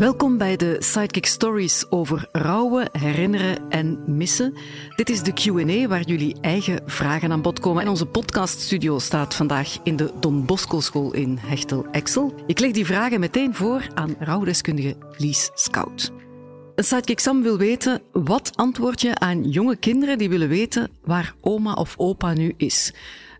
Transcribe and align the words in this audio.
Welkom 0.00 0.38
bij 0.38 0.56
de 0.56 0.76
Sidekick 0.78 1.26
Stories 1.26 1.90
over 1.90 2.28
rouwen, 2.32 2.88
herinneren 2.92 3.70
en 3.70 4.16
missen. 4.16 4.54
Dit 4.96 5.10
is 5.10 5.22
de 5.22 5.32
Q&A 5.32 5.88
waar 5.88 6.02
jullie 6.02 6.36
eigen 6.40 6.82
vragen 6.86 7.32
aan 7.32 7.42
bod 7.42 7.60
komen. 7.60 7.82
En 7.82 7.88
onze 7.88 8.06
podcaststudio 8.06 8.98
staat 8.98 9.34
vandaag 9.34 9.78
in 9.82 9.96
de 9.96 10.12
Don 10.20 10.44
Bosco 10.44 10.80
School 10.80 11.12
in 11.14 11.38
Hechtel-Exel. 11.40 12.34
Ik 12.46 12.58
leg 12.58 12.72
die 12.72 12.86
vragen 12.86 13.20
meteen 13.20 13.54
voor 13.54 13.86
aan 13.94 14.16
rouwdeskundige 14.18 14.96
Lies 15.16 15.50
Scout. 15.54 16.12
Sidekick 16.76 17.18
Sam 17.18 17.42
wil 17.42 17.58
weten, 17.58 18.02
wat 18.12 18.52
antwoord 18.56 19.00
je 19.00 19.18
aan 19.18 19.50
jonge 19.50 19.76
kinderen 19.76 20.18
die 20.18 20.28
willen 20.28 20.48
weten 20.48 20.90
waar 21.04 21.34
oma 21.40 21.72
of 21.72 21.94
opa 21.96 22.32
nu 22.32 22.54
is? 22.56 22.92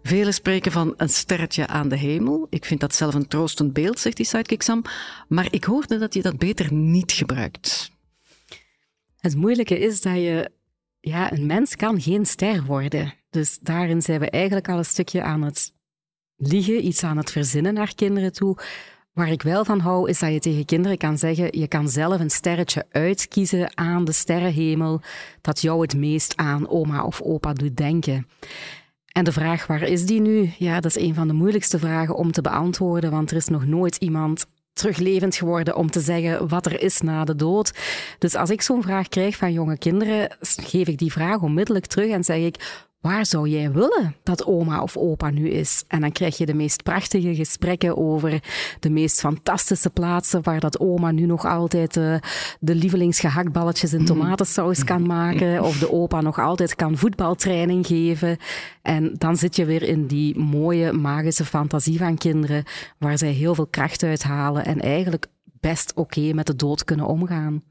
Velen 0.02 0.34
spreken 0.34 0.72
van 0.72 0.94
een 0.96 1.08
sterretje 1.08 1.66
aan 1.66 1.88
de 1.88 1.96
hemel. 1.96 2.46
Ik 2.50 2.64
vind 2.64 2.80
dat 2.80 2.94
zelf 2.94 3.14
een 3.14 3.28
troostend 3.28 3.72
beeld, 3.72 3.98
zegt 3.98 4.16
die 4.16 4.26
sidekick 4.26 4.62
Sam. 4.62 4.84
Maar 5.28 5.48
ik 5.50 5.64
hoorde 5.64 5.98
dat 5.98 6.14
je 6.14 6.22
dat 6.22 6.38
beter 6.38 6.72
niet 6.72 7.12
gebruikt. 7.12 7.90
Het 9.16 9.36
moeilijke 9.36 9.78
is 9.78 10.00
dat 10.00 10.14
je... 10.14 10.50
Ja, 11.00 11.32
een 11.32 11.46
mens 11.46 11.76
kan 11.76 12.00
geen 12.00 12.26
ster 12.26 12.64
worden. 12.64 13.14
Dus 13.30 13.58
daarin 13.58 14.02
zijn 14.02 14.20
we 14.20 14.30
eigenlijk 14.30 14.68
al 14.68 14.78
een 14.78 14.84
stukje 14.84 15.22
aan 15.22 15.42
het 15.42 15.72
liegen, 16.36 16.86
iets 16.86 17.02
aan 17.02 17.16
het 17.16 17.30
verzinnen 17.30 17.74
naar 17.74 17.94
kinderen 17.94 18.32
toe. 18.32 18.56
Waar 19.12 19.30
ik 19.30 19.42
wel 19.42 19.64
van 19.64 19.80
hou, 19.80 20.08
is 20.08 20.18
dat 20.18 20.32
je 20.32 20.38
tegen 20.38 20.64
kinderen 20.64 20.98
kan 20.98 21.18
zeggen: 21.18 21.58
je 21.58 21.68
kan 21.68 21.88
zelf 21.88 22.20
een 22.20 22.30
sterretje 22.30 22.86
uitkiezen 22.90 23.76
aan 23.76 24.04
de 24.04 24.12
sterrenhemel 24.12 25.00
dat 25.40 25.60
jou 25.60 25.80
het 25.82 25.96
meest 25.96 26.36
aan 26.36 26.68
oma 26.68 27.04
of 27.04 27.20
opa 27.20 27.52
doet 27.52 27.76
denken. 27.76 28.26
En 29.12 29.24
de 29.24 29.32
vraag 29.32 29.66
waar 29.66 29.82
is 29.82 30.06
die 30.06 30.20
nu? 30.20 30.52
Ja, 30.58 30.80
dat 30.80 30.96
is 30.96 31.02
een 31.02 31.14
van 31.14 31.28
de 31.28 31.34
moeilijkste 31.34 31.78
vragen 31.78 32.14
om 32.14 32.32
te 32.32 32.40
beantwoorden, 32.42 33.10
want 33.10 33.30
er 33.30 33.36
is 33.36 33.48
nog 33.48 33.66
nooit 33.66 33.96
iemand 33.96 34.46
teruglevend 34.72 35.36
geworden 35.36 35.76
om 35.76 35.90
te 35.90 36.00
zeggen 36.00 36.48
wat 36.48 36.66
er 36.66 36.82
is 36.82 37.00
na 37.00 37.24
de 37.24 37.36
dood. 37.36 37.72
Dus 38.18 38.34
als 38.34 38.50
ik 38.50 38.62
zo'n 38.62 38.82
vraag 38.82 39.08
krijg 39.08 39.36
van 39.36 39.52
jonge 39.52 39.78
kinderen, 39.78 40.36
geef 40.40 40.88
ik 40.88 40.98
die 40.98 41.12
vraag 41.12 41.40
onmiddellijk 41.40 41.86
terug 41.86 42.10
en 42.10 42.24
zeg 42.24 42.36
ik: 42.36 42.84
waar 43.00 43.26
zou 43.26 43.48
jij 43.48 43.72
willen 43.72 44.16
dat 44.22 44.46
oma 44.46 44.82
of 44.82 44.96
opa 44.96 45.30
nu 45.30 45.48
is? 45.48 45.84
En 45.88 46.00
dan 46.00 46.12
krijg 46.12 46.38
je 46.38 46.46
de 46.46 46.54
meest 46.54 46.82
prachtige 46.82 47.34
gesprekken 47.34 47.96
over 47.96 48.42
de 48.80 48.90
meest 48.90 49.20
fantastische 49.20 49.90
plaatsen 49.90 50.42
waar 50.42 50.60
dat 50.60 50.80
oma 50.80 51.10
nu 51.10 51.26
nog 51.26 51.44
altijd 51.44 51.96
uh, 51.96 52.14
de 52.60 52.74
lievelingsgehaktballetjes 52.74 53.92
in 53.92 54.04
tomatensaus 54.04 54.84
kan 54.84 55.06
maken, 55.06 55.62
of 55.62 55.78
de 55.78 55.92
opa 55.92 56.20
nog 56.20 56.38
altijd 56.38 56.74
kan 56.74 56.96
voetbaltraining 56.96 57.86
geven. 57.86 58.36
En 58.82 59.14
dan 59.18 59.36
zit 59.36 59.56
je 59.56 59.64
weer 59.64 59.82
in 59.82 60.06
die 60.06 60.38
mooie 60.38 60.92
magische 60.92 61.44
fantasie 61.44 61.98
van 61.98 62.18
kinderen, 62.18 62.64
waar 62.98 63.18
zij 63.18 63.30
heel 63.30 63.54
veel 63.54 63.66
kracht 63.66 64.02
uithalen 64.02 64.64
en 64.64 64.80
eigenlijk 64.80 65.26
best 65.60 65.92
oké 65.94 66.32
met 66.32 66.46
de 66.46 66.56
dood 66.56 66.84
kunnen 66.84 67.06
omgaan. 67.06 67.62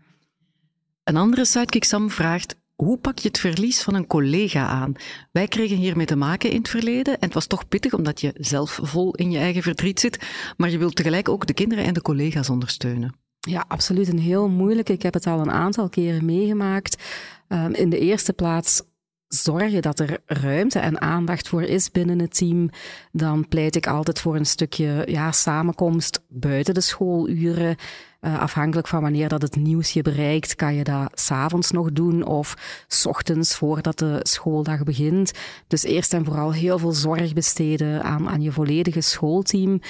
Een 1.04 1.18
andere 1.18 1.46
sidekick 1.46 1.84
Sam 1.84 2.10
vraagt: 2.10 2.56
hoe 2.84 2.98
pak 2.98 3.20
je 3.20 3.28
het 3.28 3.40
verlies 3.40 3.84
van 3.84 3.94
een 3.94 4.08
collega 4.08 4.68
aan? 4.68 4.94
Wij 5.32 5.48
kregen 5.48 5.78
hiermee 5.78 6.06
te 6.06 6.16
maken 6.16 6.52
in 6.52 6.58
het 6.58 6.70
verleden 6.70 7.14
en 7.14 7.26
het 7.26 7.34
was 7.34 7.48
toch 7.48 7.68
pittig 7.68 7.94
omdat 7.94 8.22
je 8.22 8.34
zelf 8.38 8.80
vol 8.82 9.16
in 9.16 9.32
je 9.32 9.38
eigen 9.38 9.64
verdriet 9.64 10.00
zit, 10.00 10.20
maar 10.58 10.70
je 10.70 10.78
wilt 10.78 10.96
tegelijk 10.96 11.30
ook 11.30 11.48
de 11.48 11.54
kinderen 11.54 11.86
en 11.86 11.94
de 11.94 12.02
collega's 12.02 12.50
ondersteunen. 12.50 13.16
Ja, 13.40 13.66
absoluut. 13.68 14.08
Een 14.08 14.20
heel 14.20 14.50
moeilijke. 14.50 14.94
Ik 14.94 15.02
heb 15.02 15.14
het 15.14 15.28
al 15.28 15.40
een 15.40 15.52
aantal 15.52 15.90
keren 15.90 16.26
meegemaakt. 16.26 17.04
Um, 17.48 17.74
in 17.74 17.90
de 17.90 18.00
eerste 18.00 18.34
plaats 18.34 18.82
zorgen 19.30 19.82
dat 19.82 20.00
er 20.00 20.20
ruimte 20.26 20.80
en 20.80 21.02
aandacht 21.02 21.48
voor 21.48 21.64
is 21.64 21.92
binnen 21.92 22.20
het 22.20 22.36
team, 22.36 22.70
dan 23.12 23.48
pleit 23.48 23.76
ik 23.76 23.88
altijd 23.88 24.20
voor 24.20 24.36
een 24.36 24.46
stukje 24.46 25.04
ja, 25.06 25.32
samenkomst 25.32 26.22
buiten 26.28 26.74
de 26.74 26.82
schooluren. 26.82 27.76
Uh, 28.22 28.40
afhankelijk 28.40 28.88
van 28.88 29.02
wanneer 29.02 29.30
dat 29.30 29.42
het 29.42 29.56
nieuws 29.56 29.92
je 29.92 30.02
bereikt, 30.02 30.56
kan 30.56 30.76
je 30.76 30.84
dat 30.84 31.12
s'avonds 31.14 31.72
nog 31.72 31.92
doen 31.92 32.26
of 32.26 32.56
s 32.88 33.06
ochtends 33.06 33.56
voordat 33.56 34.00
de 34.00 34.20
schooldag 34.23 34.84
begint. 34.84 35.32
Dus 35.68 35.84
eerst 35.84 36.14
en 36.14 36.26
vooral 36.26 36.54
heel 36.54 36.80
veel 36.80 36.92
zorg 36.92 37.34
besteden 37.34 38.04
aan, 38.04 38.30
aan 38.30 38.42
je 38.42 38.52
volledige 38.52 39.02
schoolteam. 39.02 39.82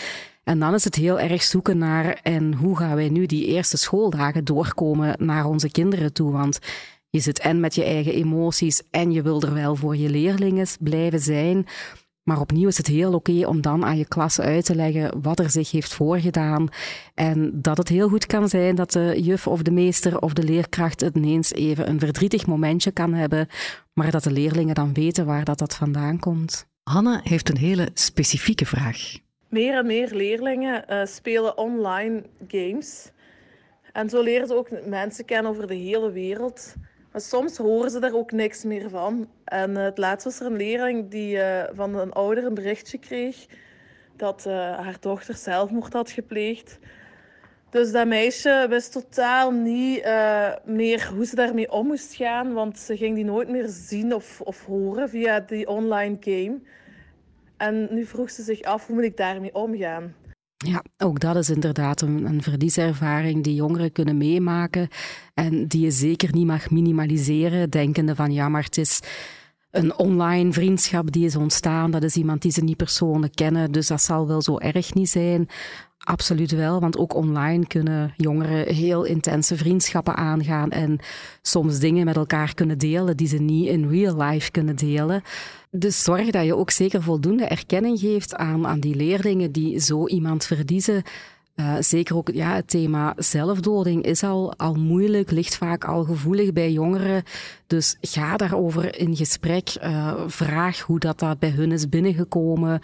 En 0.44 0.60
dan 0.60 0.74
is 0.74 0.84
het 0.84 0.96
heel 0.96 1.20
erg 1.20 1.44
zoeken 1.44 1.78
naar 1.78 2.20
en 2.24 2.54
hoe 2.54 2.78
gaan 2.78 2.96
wij 2.96 3.10
nu 3.10 3.26
die 3.26 3.46
eerste 3.46 3.78
schooldagen 3.78 4.46
doorkomen 4.46 5.16
naar 5.18 5.46
onze 5.46 5.72
kinderen 5.72 6.14
toe. 6.14 6.32
Want 6.32 6.60
je 7.10 7.20
zit 7.20 7.40
en 7.40 7.60
met 7.60 7.76
je 7.76 7.84
eigen 7.84 8.14
emoties 8.14 8.82
en 8.92 9.12
je 9.12 9.22
wil 9.22 9.42
er 9.42 9.54
wel 9.54 9.76
voor 9.76 9.96
je 9.96 10.10
leerlingen 10.10 10.68
blijven 10.80 11.20
zijn. 11.20 11.66
Maar 12.24 12.40
opnieuw 12.40 12.68
is 12.68 12.78
het 12.78 12.88
heel 12.88 13.14
oké 13.14 13.48
om 13.48 13.62
dan 13.62 13.86
aan 13.86 13.98
je 13.98 14.08
klas 14.08 14.40
uit 14.40 14.66
te 14.66 14.76
leggen 14.76 15.22
wat 15.22 15.40
er 15.40 15.50
zich 15.50 15.72
heeft 15.72 15.94
voorgedaan. 15.94 16.68
En 17.14 17.52
dat 17.62 17.78
het 17.78 17.90
heel 17.90 18.10
goed 18.10 18.26
kan 18.26 18.50
zijn 18.50 18.76
dat 18.76 18.92
de 18.92 19.22
juf 19.22 19.48
of 19.48 19.62
de 19.62 19.72
meester 19.72 20.20
of 20.20 20.34
de 20.34 20.44
leerkracht 20.44 21.02
het 21.02 21.16
ineens 21.16 21.52
even 21.52 21.90
een 21.90 22.00
verdrietig 22.00 22.48
momentje 22.48 22.92
kan 22.92 23.14
hebben, 23.14 23.48
maar 23.94 24.12
dat 24.12 24.24
de 24.24 24.32
leerlingen 24.32 24.76
dan 24.76 24.94
weten 24.94 25.26
waar 25.26 25.46
dat, 25.46 25.60
dat 25.60 25.76
vandaan 25.76 26.20
komt. 26.20 26.68
Hanna 26.84 27.20
heeft 27.24 27.50
een 27.50 27.58
hele 27.58 27.90
specifieke 27.94 28.66
vraag. 28.66 29.18
Meer 29.48 29.78
en 29.78 29.86
meer 29.86 30.10
leerlingen 30.14 30.86
uh, 30.90 31.06
spelen 31.06 31.58
online 31.58 32.24
games. 32.48 33.12
En 33.94 34.10
zo 34.10 34.22
leren 34.22 34.48
ze 34.48 34.56
ook 34.56 34.70
mensen 34.86 35.26
kennen 35.26 35.52
over 35.52 35.68
de 35.68 35.76
hele 35.76 36.12
wereld. 36.12 36.76
Maar 37.12 37.22
soms 37.22 37.58
horen 37.58 37.92
ze 37.92 38.00
daar 38.00 38.14
ook 38.14 38.32
niks 38.32 38.64
meer 38.64 38.90
van. 38.90 39.30
En 39.44 39.70
uh, 39.72 39.84
het 39.84 39.98
laatst 39.98 40.26
was 40.26 40.40
er 40.40 40.46
een 40.46 40.58
leerling 40.58 41.10
die 41.10 41.36
uh, 41.36 41.64
van 41.74 41.96
een 41.96 42.12
ouder 42.12 42.46
een 42.46 42.54
berichtje 42.54 42.98
kreeg 42.98 43.46
dat 44.16 44.46
uh, 44.48 44.54
haar 44.54 44.98
dochter 45.00 45.36
zelfmoord 45.36 45.94
had 45.94 46.12
gepleegd. 46.12 46.80
Dus 47.70 47.92
dat 47.92 48.08
meisje 48.08 48.66
wist 48.70 48.92
totaal 48.92 49.52
niet 49.52 50.04
meer 50.64 51.10
hoe 51.14 51.26
ze 51.26 51.36
daarmee 51.36 51.72
om 51.72 51.88
moest 51.88 52.16
gaan, 52.16 52.54
want 52.54 52.80
ze 52.80 52.98
ging 52.98 53.16
die 53.16 53.26
nooit 53.26 53.50
meer 53.50 53.68
zien 53.68 54.14
of, 54.14 54.42
of 54.42 54.66
horen 54.66 55.10
via 55.10 55.40
die 55.40 55.68
online 55.68 56.18
game. 56.20 56.60
En 57.58 57.88
nu 57.92 58.06
vroeg 58.06 58.30
ze 58.30 58.44
zich 58.44 58.62
af, 58.62 58.88
hoe 58.88 58.96
moet 58.96 59.04
ik 59.04 59.18
daarmee 59.18 59.56
omgaan? 59.56 60.16
Ja, 60.66 60.84
ook 60.98 61.20
dat 61.20 61.36
is 61.36 61.50
inderdaad 61.50 62.02
een, 62.02 62.26
een 62.26 62.44
verlieservaring 62.44 63.44
die 63.44 63.56
jongeren 63.56 63.92
kunnen 63.92 64.18
meemaken 64.18 64.88
en 65.34 65.68
die 65.68 65.82
je 65.82 65.92
zeker 65.92 66.34
niet 66.34 66.46
mag 66.46 66.70
minimaliseren, 66.70 67.70
denkende 67.70 68.16
van 68.16 68.32
ja, 68.32 68.50
maar 68.50 68.64
het 68.64 68.78
is 68.78 69.00
een 69.72 69.96
online 69.96 70.54
vriendschap 70.54 71.12
die 71.12 71.26
is 71.26 71.36
ontstaan. 71.36 71.92
Dat 71.92 72.04
is 72.04 72.16
iemand 72.16 72.42
die 72.42 72.52
ze 72.52 72.64
niet 72.64 72.78
persoonlijk 72.78 73.36
kennen, 73.36 73.72
dus 73.72 73.88
dat 73.88 74.02
zal 74.02 74.28
wel 74.28 74.42
zo 74.42 74.58
erg 74.58 74.94
niet 74.94 75.10
zijn. 75.10 75.48
Absoluut 76.04 76.52
wel, 76.52 76.80
want 76.80 76.98
ook 76.98 77.16
online 77.16 77.68
kunnen 77.68 78.14
jongeren 78.18 78.76
heel 78.76 79.04
intense 79.04 79.58
vriendschappen 79.58 80.16
aangaan 80.16 80.72
en 80.72 81.00
soms 81.42 81.80
dingen 81.80 82.06
met 82.06 82.16
elkaar 82.16 82.54
kunnen 82.54 82.78
delen 82.78 83.18
die 83.18 83.28
ze 83.28 83.38
niet 83.38 83.68
in 83.68 83.90
real 83.90 84.22
life 84.22 84.52
kunnen 84.52 84.76
delen. 84.76 85.22
Dus 85.72 86.04
zorg 86.04 86.30
dat 86.30 86.46
je 86.46 86.56
ook 86.56 86.72
zeker 86.72 87.04
voldoende 87.04 87.46
erkenning 87.46 88.00
geeft 88.00 88.36
aan, 88.36 88.68
aan 88.68 88.80
die 88.80 88.96
leerlingen 88.96 89.52
die 89.52 89.80
zo 89.80 90.08
iemand 90.08 90.46
verliezen. 90.46 91.04
Uh, 91.56 91.76
zeker 91.80 92.16
ook 92.16 92.30
ja, 92.34 92.56
het 92.56 92.70
thema 92.70 93.14
zelfdoding 93.18 94.04
is 94.04 94.24
al, 94.24 94.54
al 94.58 94.74
moeilijk, 94.74 95.32
ligt 95.32 95.58
vaak 95.58 95.84
al 95.84 96.04
gevoelig 96.04 96.54
bij 96.54 96.72
jongeren. 96.72 97.24
Dus 97.68 97.98
ga 98.02 98.38
daarover 98.38 99.00
in 99.00 99.16
gesprek. 99.16 99.76
Uh, 99.84 100.14
vraag 100.28 100.80
hoe 100.80 101.00
dat, 101.00 101.20
dat 101.20 101.40
bij 101.40 101.50
hun 101.50 101.72
is 101.72 101.90
binnengekomen 101.90 102.82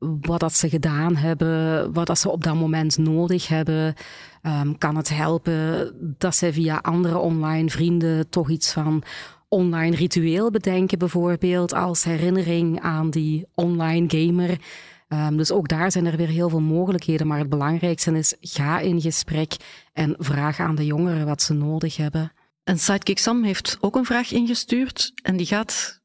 wat 0.00 0.40
dat 0.40 0.52
ze 0.52 0.68
gedaan 0.68 1.16
hebben, 1.16 1.92
wat 1.92 2.06
dat 2.06 2.18
ze 2.18 2.30
op 2.30 2.44
dat 2.44 2.54
moment 2.54 2.98
nodig 2.98 3.48
hebben. 3.48 3.94
Um, 4.42 4.78
kan 4.78 4.96
het 4.96 5.08
helpen 5.08 5.92
dat 6.18 6.36
ze 6.36 6.52
via 6.52 6.78
andere 6.82 7.18
online 7.18 7.70
vrienden 7.70 8.28
toch 8.28 8.50
iets 8.50 8.72
van 8.72 9.02
online 9.48 9.96
ritueel 9.96 10.50
bedenken, 10.50 10.98
bijvoorbeeld 10.98 11.74
als 11.74 12.04
herinnering 12.04 12.80
aan 12.80 13.10
die 13.10 13.46
online 13.54 14.04
gamer. 14.08 14.58
Um, 15.08 15.36
dus 15.36 15.52
ook 15.52 15.68
daar 15.68 15.92
zijn 15.92 16.06
er 16.06 16.16
weer 16.16 16.28
heel 16.28 16.48
veel 16.48 16.60
mogelijkheden. 16.60 17.26
Maar 17.26 17.38
het 17.38 17.48
belangrijkste 17.48 18.18
is, 18.18 18.36
ga 18.40 18.78
in 18.78 19.00
gesprek 19.00 19.56
en 19.92 20.14
vraag 20.18 20.60
aan 20.60 20.74
de 20.74 20.86
jongeren 20.86 21.26
wat 21.26 21.42
ze 21.42 21.54
nodig 21.54 21.96
hebben. 21.96 22.32
En 22.64 22.78
Sidekick 22.78 23.18
Sam 23.18 23.44
heeft 23.44 23.78
ook 23.80 23.96
een 23.96 24.04
vraag 24.04 24.32
ingestuurd 24.32 25.12
en 25.22 25.36
die 25.36 25.46
gaat 25.46 25.99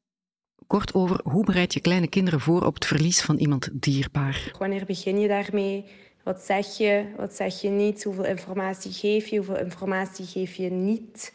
kort 0.66 0.94
over 0.94 1.20
hoe 1.22 1.44
bereid 1.44 1.74
je 1.74 1.80
kleine 1.80 2.08
kinderen 2.08 2.40
voor 2.40 2.66
op 2.66 2.74
het 2.74 2.86
verlies 2.86 3.20
van 3.20 3.36
iemand 3.36 3.68
dierbaar? 3.72 4.50
Wanneer 4.58 4.84
begin 4.84 5.18
je 5.20 5.28
daarmee? 5.28 5.84
Wat 6.24 6.40
zeg 6.40 6.76
je, 6.76 7.04
wat 7.16 7.34
zeg 7.34 7.60
je 7.60 7.68
niet? 7.68 8.04
Hoeveel 8.04 8.24
informatie 8.24 8.92
geef 8.92 9.26
je, 9.26 9.36
hoeveel 9.36 9.58
informatie 9.58 10.26
geef 10.26 10.54
je 10.54 10.70
niet? 10.70 11.32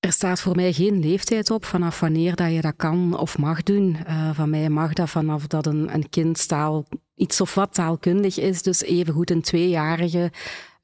Er 0.00 0.12
staat 0.12 0.40
voor 0.40 0.56
mij 0.56 0.72
geen 0.72 1.00
leeftijd 1.00 1.50
op 1.50 1.64
vanaf 1.64 2.00
wanneer 2.00 2.36
dat 2.36 2.52
je 2.52 2.60
dat 2.60 2.76
kan 2.76 3.18
of 3.18 3.38
mag 3.38 3.62
doen. 3.62 3.96
Uh, 4.08 4.30
van 4.34 4.50
mij 4.50 4.68
mag 4.68 4.92
dat 4.92 5.10
vanaf 5.10 5.46
dat 5.46 5.66
een, 5.66 5.94
een 5.94 6.08
kind 6.08 6.48
taal, 6.48 6.84
iets 7.14 7.40
of 7.40 7.54
wat 7.54 7.74
taalkundig 7.74 8.38
is. 8.38 8.62
Dus 8.62 8.82
evengoed 8.82 9.30
een 9.30 9.42
tweejarige 9.42 10.32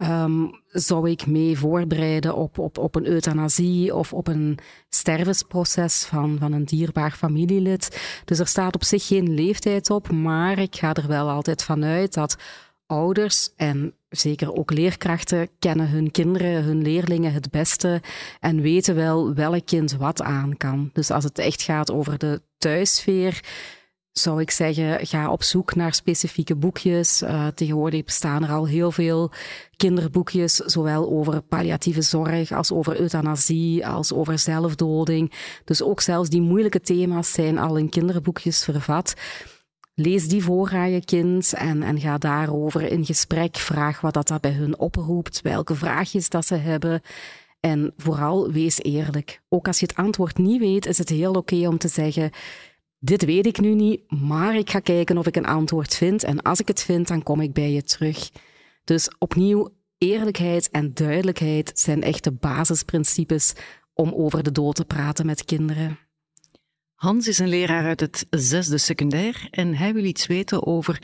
um, 0.02 0.50
zou 0.68 1.10
ik 1.10 1.26
mee 1.26 1.58
voorbereiden 1.58 2.34
op, 2.34 2.58
op, 2.58 2.78
op 2.78 2.94
een 2.94 3.06
euthanasie 3.06 3.94
of 3.94 4.12
op 4.12 4.26
een 4.26 4.58
stervensproces 4.88 6.04
van, 6.04 6.36
van 6.38 6.52
een 6.52 6.64
dierbaar 6.64 7.10
familielid. 7.10 8.00
Dus 8.24 8.38
er 8.38 8.46
staat 8.46 8.74
op 8.74 8.84
zich 8.84 9.06
geen 9.06 9.34
leeftijd 9.34 9.90
op, 9.90 10.10
maar 10.10 10.58
ik 10.58 10.76
ga 10.76 10.94
er 10.94 11.06
wel 11.06 11.30
altijd 11.30 11.62
vanuit 11.62 12.14
dat 12.14 12.36
ouders 12.86 13.50
en 13.56 13.94
zeker 14.08 14.54
ook 14.54 14.72
leerkrachten, 14.72 15.48
kennen 15.58 15.88
hun 15.88 16.10
kinderen, 16.10 16.62
hun 16.64 16.82
leerlingen 16.82 17.32
het 17.32 17.50
beste 17.50 18.02
en 18.40 18.60
weten 18.60 18.94
wel 18.94 19.34
welk 19.34 19.66
kind 19.66 19.96
wat 19.96 20.22
aan 20.22 20.56
kan. 20.56 20.90
Dus 20.92 21.10
als 21.10 21.24
het 21.24 21.38
echt 21.38 21.62
gaat 21.62 21.90
over 21.90 22.18
de 22.18 22.42
thuissfeer, 22.58 23.40
zou 24.12 24.40
ik 24.40 24.50
zeggen, 24.50 25.06
ga 25.06 25.30
op 25.30 25.42
zoek 25.42 25.74
naar 25.74 25.94
specifieke 25.94 26.56
boekjes. 26.56 27.22
Uh, 27.22 27.46
tegenwoordig 27.46 28.04
bestaan 28.04 28.42
er 28.42 28.50
al 28.50 28.66
heel 28.66 28.92
veel 28.92 29.30
kinderboekjes, 29.76 30.54
zowel 30.54 31.10
over 31.10 31.42
palliatieve 31.42 32.02
zorg 32.02 32.52
als 32.52 32.72
over 32.72 33.00
euthanasie, 33.00 33.86
als 33.86 34.12
over 34.12 34.38
zelfdoding. 34.38 35.32
Dus 35.64 35.82
ook 35.82 36.00
zelfs 36.00 36.28
die 36.28 36.40
moeilijke 36.40 36.80
thema's 36.80 37.32
zijn 37.32 37.58
al 37.58 37.76
in 37.76 37.88
kinderboekjes 37.88 38.64
vervat. 38.64 39.14
Lees 39.94 40.28
die 40.28 40.42
voor 40.42 40.70
aan 40.72 40.90
je 40.90 41.04
kind 41.04 41.52
en, 41.52 41.82
en 41.82 42.00
ga 42.00 42.18
daarover 42.18 42.82
in 42.82 43.04
gesprek. 43.04 43.56
Vraag 43.56 44.00
wat 44.00 44.14
dat 44.14 44.40
bij 44.40 44.52
hun 44.52 44.78
oproept, 44.78 45.40
welke 45.40 45.74
vraagjes 45.74 46.28
dat 46.28 46.46
ze 46.46 46.54
hebben. 46.54 47.02
En 47.60 47.92
vooral 47.96 48.52
wees 48.52 48.78
eerlijk. 48.78 49.40
Ook 49.48 49.66
als 49.66 49.80
je 49.80 49.86
het 49.86 49.96
antwoord 49.96 50.38
niet 50.38 50.60
weet, 50.60 50.86
is 50.86 50.98
het 50.98 51.08
heel 51.08 51.32
oké 51.32 51.68
om 51.68 51.78
te 51.78 51.88
zeggen: 51.88 52.30
Dit 53.02 53.24
weet 53.24 53.46
ik 53.46 53.60
nu 53.60 53.74
niet, 53.74 54.10
maar 54.10 54.56
ik 54.56 54.70
ga 54.70 54.78
kijken 54.78 55.18
of 55.18 55.26
ik 55.26 55.36
een 55.36 55.46
antwoord 55.46 55.94
vind. 55.94 56.24
En 56.24 56.42
als 56.42 56.60
ik 56.60 56.68
het 56.68 56.82
vind, 56.82 57.08
dan 57.08 57.22
kom 57.22 57.40
ik 57.40 57.52
bij 57.52 57.70
je 57.70 57.82
terug. 57.82 58.30
Dus 58.84 59.10
opnieuw, 59.18 59.68
eerlijkheid 59.98 60.70
en 60.70 60.94
duidelijkheid 60.94 61.78
zijn 61.78 62.02
echt 62.02 62.24
de 62.24 62.32
basisprincipes 62.32 63.52
om 63.94 64.12
over 64.14 64.42
de 64.42 64.52
dood 64.52 64.74
te 64.74 64.84
praten 64.84 65.26
met 65.26 65.44
kinderen. 65.44 65.98
Hans 66.94 67.28
is 67.28 67.38
een 67.38 67.48
leraar 67.48 67.84
uit 67.84 68.00
het 68.00 68.26
zesde 68.30 68.78
secundair 68.78 69.48
en 69.50 69.74
hij 69.74 69.94
wil 69.94 70.04
iets 70.04 70.26
weten 70.26 70.66
over 70.66 71.02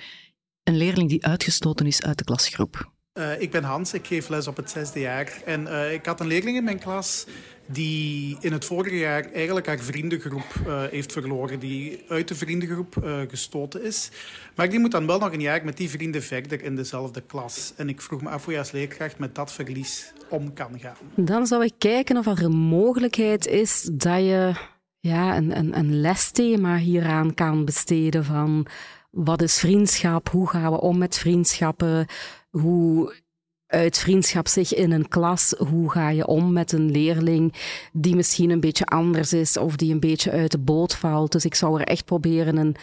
een 0.62 0.76
leerling 0.76 1.08
die 1.08 1.26
uitgestoten 1.26 1.86
is 1.86 2.02
uit 2.02 2.18
de 2.18 2.24
klasgroep. 2.24 2.94
Uh, 3.18 3.40
ik 3.40 3.50
ben 3.50 3.64
Hans, 3.64 3.92
ik 3.92 4.06
geef 4.06 4.28
les 4.28 4.46
op 4.46 4.56
het 4.56 4.70
zesde 4.70 5.00
jaar. 5.00 5.32
En 5.44 5.62
uh, 5.62 5.92
ik 5.92 6.06
had 6.06 6.20
een 6.20 6.26
leerling 6.26 6.56
in 6.56 6.64
mijn 6.64 6.78
klas 6.78 7.26
die 7.66 8.36
in 8.40 8.52
het 8.52 8.64
vorige 8.64 8.98
jaar 8.98 9.32
eigenlijk 9.32 9.66
haar 9.66 9.78
vriendengroep 9.78 10.54
uh, 10.66 10.82
heeft 10.90 11.12
verloren. 11.12 11.58
Die 11.58 12.04
uit 12.08 12.28
de 12.28 12.34
vriendengroep 12.34 12.94
gestoten 13.28 13.82
is. 13.82 14.10
Maar 14.54 14.70
die 14.70 14.78
moet 14.78 14.90
dan 14.90 15.06
wel 15.06 15.18
nog 15.18 15.32
een 15.32 15.40
jaar 15.40 15.64
met 15.64 15.76
die 15.76 15.90
vrienden 15.90 16.22
verder 16.22 16.62
in 16.62 16.76
dezelfde 16.76 17.20
klas. 17.20 17.72
En 17.76 17.88
ik 17.88 18.00
vroeg 18.00 18.22
me 18.22 18.28
af 18.28 18.44
hoe 18.44 18.52
je 18.52 18.58
als 18.58 18.70
leerkracht 18.70 19.18
met 19.18 19.34
dat 19.34 19.52
verlies 19.52 20.12
om 20.28 20.52
kan 20.52 20.80
gaan. 20.80 20.96
Dan 21.14 21.46
zou 21.46 21.64
ik 21.64 21.74
kijken 21.78 22.16
of 22.16 22.26
er 22.26 22.42
een 22.42 22.56
mogelijkheid 22.56 23.46
is 23.46 23.88
dat 23.92 24.18
je 24.18 24.52
ja, 25.00 25.36
een, 25.36 25.58
een, 25.58 25.78
een 25.78 26.00
lesthema 26.00 26.76
hieraan 26.76 27.34
kan 27.34 27.64
besteden 27.64 28.24
van 28.24 28.66
wat 29.10 29.42
is 29.42 29.58
vriendschap, 29.58 30.28
hoe 30.28 30.48
gaan 30.48 30.72
we 30.72 30.80
om 30.80 30.98
met 30.98 31.18
vriendschappen, 31.18 32.06
hoe 32.60 33.14
uit 33.66 33.98
vriendschap 33.98 34.48
zich 34.48 34.74
in 34.74 34.92
een 34.92 35.08
klas, 35.08 35.54
hoe 35.58 35.90
ga 35.90 36.08
je 36.08 36.26
om 36.26 36.52
met 36.52 36.72
een 36.72 36.90
leerling 36.90 37.54
die 37.92 38.16
misschien 38.16 38.50
een 38.50 38.60
beetje 38.60 38.84
anders 38.84 39.32
is 39.32 39.56
of 39.56 39.76
die 39.76 39.92
een 39.92 40.00
beetje 40.00 40.30
uit 40.30 40.50
de 40.50 40.58
boot 40.58 40.94
valt. 40.94 41.32
Dus 41.32 41.44
ik 41.44 41.54
zou 41.54 41.80
er 41.80 41.86
echt 41.86 42.04
proberen 42.04 42.56
een 42.56 42.76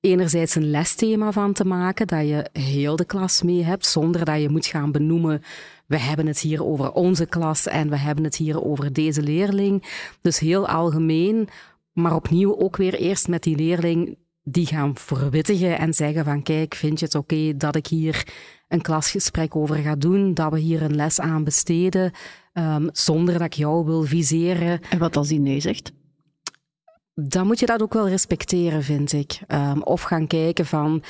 enerzijds 0.00 0.54
een 0.54 0.70
lesthema 0.70 1.32
van 1.32 1.52
te 1.52 1.64
maken, 1.64 2.06
dat 2.06 2.28
je 2.28 2.48
heel 2.52 2.96
de 2.96 3.04
klas 3.04 3.42
mee 3.42 3.64
hebt, 3.64 3.86
zonder 3.86 4.24
dat 4.24 4.40
je 4.40 4.48
moet 4.48 4.66
gaan 4.66 4.92
benoemen 4.92 5.42
we 5.90 5.98
hebben 5.98 6.26
het 6.26 6.40
hier 6.40 6.64
over 6.64 6.92
onze 6.92 7.26
klas 7.26 7.66
en 7.66 7.90
we 7.90 7.96
hebben 7.96 8.24
het 8.24 8.36
hier 8.36 8.64
over 8.64 8.92
deze 8.92 9.22
leerling. 9.22 9.84
Dus 10.20 10.38
heel 10.38 10.68
algemeen, 10.68 11.48
maar 11.92 12.14
opnieuw 12.14 12.58
ook 12.58 12.76
weer 12.76 12.94
eerst 12.94 13.28
met 13.28 13.42
die 13.42 13.56
leerling 13.56 14.18
die 14.42 14.66
gaan 14.66 14.96
verwittigen 14.96 15.78
en 15.78 15.94
zeggen 15.94 16.24
van 16.24 16.42
kijk, 16.42 16.74
vind 16.74 16.98
je 16.98 17.04
het 17.04 17.14
oké 17.14 17.56
dat 17.56 17.76
ik 17.76 17.86
hier 17.86 18.26
een 18.70 18.80
klasgesprek 18.80 19.56
over 19.56 19.76
ga 19.76 19.96
doen, 19.96 20.34
dat 20.34 20.52
we 20.52 20.58
hier 20.58 20.82
een 20.82 20.94
les 20.94 21.20
aan 21.20 21.44
besteden, 21.44 22.12
um, 22.54 22.88
zonder 22.92 23.38
dat 23.38 23.46
ik 23.46 23.52
jou 23.52 23.84
wil 23.84 24.02
viseren. 24.02 24.80
En 24.90 24.98
wat 24.98 25.16
als 25.16 25.28
die 25.28 25.40
nee 25.40 25.60
zegt? 25.60 25.92
Dan 27.14 27.46
moet 27.46 27.60
je 27.60 27.66
dat 27.66 27.82
ook 27.82 27.92
wel 27.92 28.08
respecteren, 28.08 28.82
vind 28.82 29.12
ik. 29.12 29.40
Um, 29.48 29.82
of 29.82 30.02
gaan 30.02 30.26
kijken 30.26 30.66
van, 30.66 31.02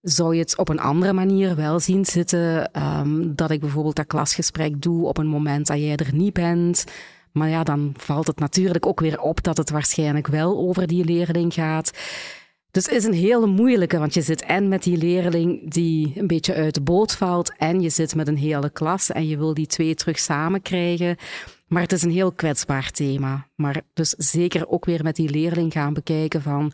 zou 0.00 0.34
je 0.34 0.40
het 0.40 0.58
op 0.58 0.68
een 0.68 0.80
andere 0.80 1.12
manier 1.12 1.56
wel 1.56 1.80
zien 1.80 2.04
zitten? 2.04 2.70
Um, 2.82 3.34
dat 3.34 3.50
ik 3.50 3.60
bijvoorbeeld 3.60 3.96
dat 3.96 4.06
klasgesprek 4.06 4.82
doe 4.82 5.06
op 5.06 5.18
een 5.18 5.26
moment 5.26 5.66
dat 5.66 5.78
jij 5.78 5.96
er 5.96 6.14
niet 6.14 6.32
bent. 6.32 6.84
Maar 7.32 7.48
ja, 7.48 7.62
dan 7.62 7.94
valt 7.96 8.26
het 8.26 8.38
natuurlijk 8.38 8.86
ook 8.86 9.00
weer 9.00 9.20
op 9.20 9.42
dat 9.42 9.56
het 9.56 9.70
waarschijnlijk 9.70 10.26
wel 10.26 10.58
over 10.58 10.86
die 10.86 11.04
leerling 11.04 11.54
gaat. 11.54 11.90
Dus 12.74 12.86
het 12.86 12.94
is 12.94 13.04
een 13.04 13.12
hele 13.12 13.46
moeilijke, 13.46 13.98
want 13.98 14.14
je 14.14 14.22
zit 14.22 14.42
en 14.42 14.68
met 14.68 14.82
die 14.82 14.96
leerling 14.96 15.70
die 15.70 16.12
een 16.14 16.26
beetje 16.26 16.54
uit 16.54 16.74
de 16.74 16.80
boot 16.80 17.12
valt, 17.12 17.52
en 17.56 17.80
je 17.80 17.90
zit 17.90 18.14
met 18.14 18.28
een 18.28 18.36
hele 18.36 18.70
klas 18.70 19.10
en 19.10 19.26
je 19.26 19.36
wil 19.36 19.54
die 19.54 19.66
twee 19.66 19.94
terug 19.94 20.18
samen 20.18 20.62
krijgen. 20.62 21.16
Maar 21.66 21.82
het 21.82 21.92
is 21.92 22.02
een 22.02 22.10
heel 22.10 22.32
kwetsbaar 22.32 22.90
thema. 22.90 23.48
Maar 23.56 23.82
dus 23.92 24.10
zeker 24.10 24.68
ook 24.68 24.84
weer 24.84 25.02
met 25.02 25.16
die 25.16 25.30
leerling 25.30 25.72
gaan 25.72 25.92
bekijken 25.92 26.42
van 26.42 26.72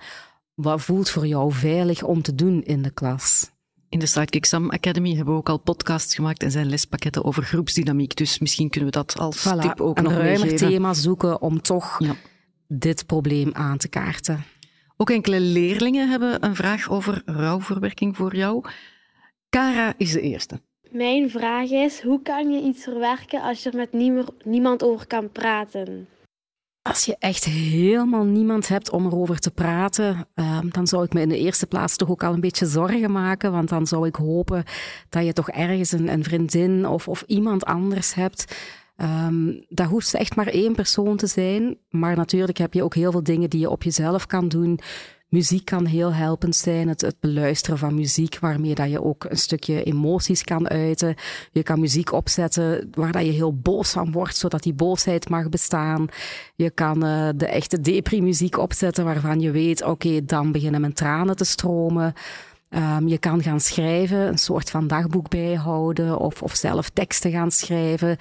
wat 0.55 0.82
voelt 0.82 1.11
voor 1.11 1.26
jou 1.26 1.52
veilig 1.52 2.02
om 2.02 2.23
te 2.23 2.35
doen 2.35 2.62
in 2.62 2.82
de 2.82 2.91
klas. 2.91 3.50
In 3.88 3.99
de 3.99 4.06
Sidekick 4.06 4.44
Sam 4.44 4.70
Academy 4.70 5.14
hebben 5.14 5.35
we 5.35 5.41
ook 5.41 5.49
al 5.49 5.58
podcasts 5.58 6.14
gemaakt 6.14 6.43
en 6.43 6.50
zijn 6.50 6.69
lespakketten 6.69 7.25
over 7.25 7.43
groepsdynamiek. 7.43 8.17
Dus 8.17 8.38
misschien 8.38 8.70
kunnen 8.70 8.91
we 8.91 8.97
dat 8.97 9.19
als 9.19 9.43
tip 9.43 9.81
ook 9.81 9.99
een 9.99 10.05
nog 10.05 10.12
ruimer 10.12 10.41
meegeven. 10.41 10.69
thema 10.69 10.94
zoeken 10.94 11.43
om 11.43 11.62
toch 11.62 11.99
ja. 11.99 12.14
dit 12.69 13.06
probleem 13.06 13.50
aan 13.52 13.79
te 13.79 13.88
kaarten. 13.88 14.44
Ook 15.00 15.11
enkele 15.11 15.41
leerlingen 15.41 16.08
hebben 16.08 16.44
een 16.44 16.55
vraag 16.55 16.91
over 16.91 17.23
rouwverwerking 17.25 18.17
voor 18.17 18.37
jou. 18.37 18.64
Kara 19.49 19.94
is 19.97 20.12
de 20.12 20.20
eerste. 20.20 20.61
Mijn 20.91 21.31
vraag 21.31 21.70
is: 21.70 22.02
hoe 22.02 22.23
kan 22.23 22.50
je 22.50 22.62
iets 22.62 22.82
verwerken 22.82 23.43
als 23.43 23.62
je 23.62 23.70
er 23.70 23.76
met 23.76 23.93
niemand 24.44 24.82
over 24.82 25.06
kan 25.06 25.31
praten? 25.31 26.08
Als 26.82 27.05
je 27.05 27.17
echt 27.19 27.44
helemaal 27.44 28.25
niemand 28.25 28.69
hebt 28.69 28.91
om 28.91 29.06
erover 29.06 29.38
te 29.38 29.50
praten, 29.50 30.26
uh, 30.35 30.61
dan 30.69 30.87
zou 30.87 31.05
ik 31.05 31.12
me 31.12 31.20
in 31.20 31.29
de 31.29 31.38
eerste 31.38 31.67
plaats 31.67 31.97
toch 31.97 32.11
ook 32.11 32.23
al 32.23 32.32
een 32.32 32.41
beetje 32.41 32.67
zorgen 32.67 33.12
maken. 33.12 33.52
Want 33.52 33.69
dan 33.69 33.87
zou 33.87 34.06
ik 34.06 34.17
hopen 34.17 34.64
dat 35.08 35.25
je 35.25 35.32
toch 35.32 35.50
ergens 35.50 35.93
een, 35.93 36.08
een 36.08 36.25
vriendin 36.25 36.87
of, 36.87 37.08
of 37.08 37.25
iemand 37.26 37.64
anders 37.64 38.14
hebt. 38.14 38.55
Um, 39.02 39.64
dat 39.69 39.87
hoeft 39.87 40.14
echt 40.14 40.37
maar 40.37 40.47
één 40.47 40.75
persoon 40.75 41.17
te 41.17 41.26
zijn. 41.26 41.76
Maar 41.91 42.17
natuurlijk 42.17 42.58
heb 42.58 42.75
je 42.75 42.82
ook 42.82 42.94
heel 42.94 43.11
veel 43.11 43.23
dingen 43.23 43.50
die 43.50 43.61
je 43.61 43.70
op 43.70 43.82
jezelf 43.82 44.26
kan 44.26 44.49
doen. 44.49 44.81
Muziek 45.29 45.64
kan 45.64 45.87
heel 45.87 46.12
helpend 46.12 46.56
zijn. 46.56 46.88
Het, 46.88 47.00
het, 47.00 47.20
beluisteren 47.20 47.79
van 47.79 47.94
muziek 47.94 48.38
waarmee 48.38 48.75
dat 48.75 48.91
je 48.91 49.05
ook 49.05 49.25
een 49.25 49.37
stukje 49.37 49.82
emoties 49.82 50.44
kan 50.44 50.69
uiten. 50.69 51.14
Je 51.52 51.62
kan 51.62 51.80
muziek 51.80 52.12
opzetten 52.12 52.90
waar 52.95 53.12
dat 53.12 53.25
je 53.25 53.30
heel 53.30 53.57
boos 53.57 53.90
van 53.90 54.12
wordt, 54.12 54.37
zodat 54.37 54.62
die 54.62 54.75
boosheid 54.75 55.28
mag 55.28 55.49
bestaan. 55.49 56.07
Je 56.54 56.71
kan 56.71 57.07
uh, 57.07 57.28
de 57.37 57.47
echte 57.47 57.80
depri-muziek 57.80 58.59
opzetten 58.59 59.04
waarvan 59.04 59.40
je 59.40 59.50
weet, 59.50 59.83
oké, 59.83 60.25
dan 60.25 60.52
beginnen 60.52 60.80
mijn 60.80 60.92
tranen 60.92 61.37
te 61.37 61.45
stromen. 61.45 62.14
Um, 62.71 63.09
je 63.09 63.19
kan 63.19 63.42
gaan 63.42 63.61
schrijven, 63.61 64.19
een 64.19 64.38
soort 64.38 64.71
van 64.71 64.87
dagboek 64.87 65.28
bijhouden 65.28 66.19
of, 66.19 66.42
of 66.42 66.54
zelf 66.54 66.88
teksten 66.88 67.30
gaan 67.30 67.50
schrijven. 67.50 68.16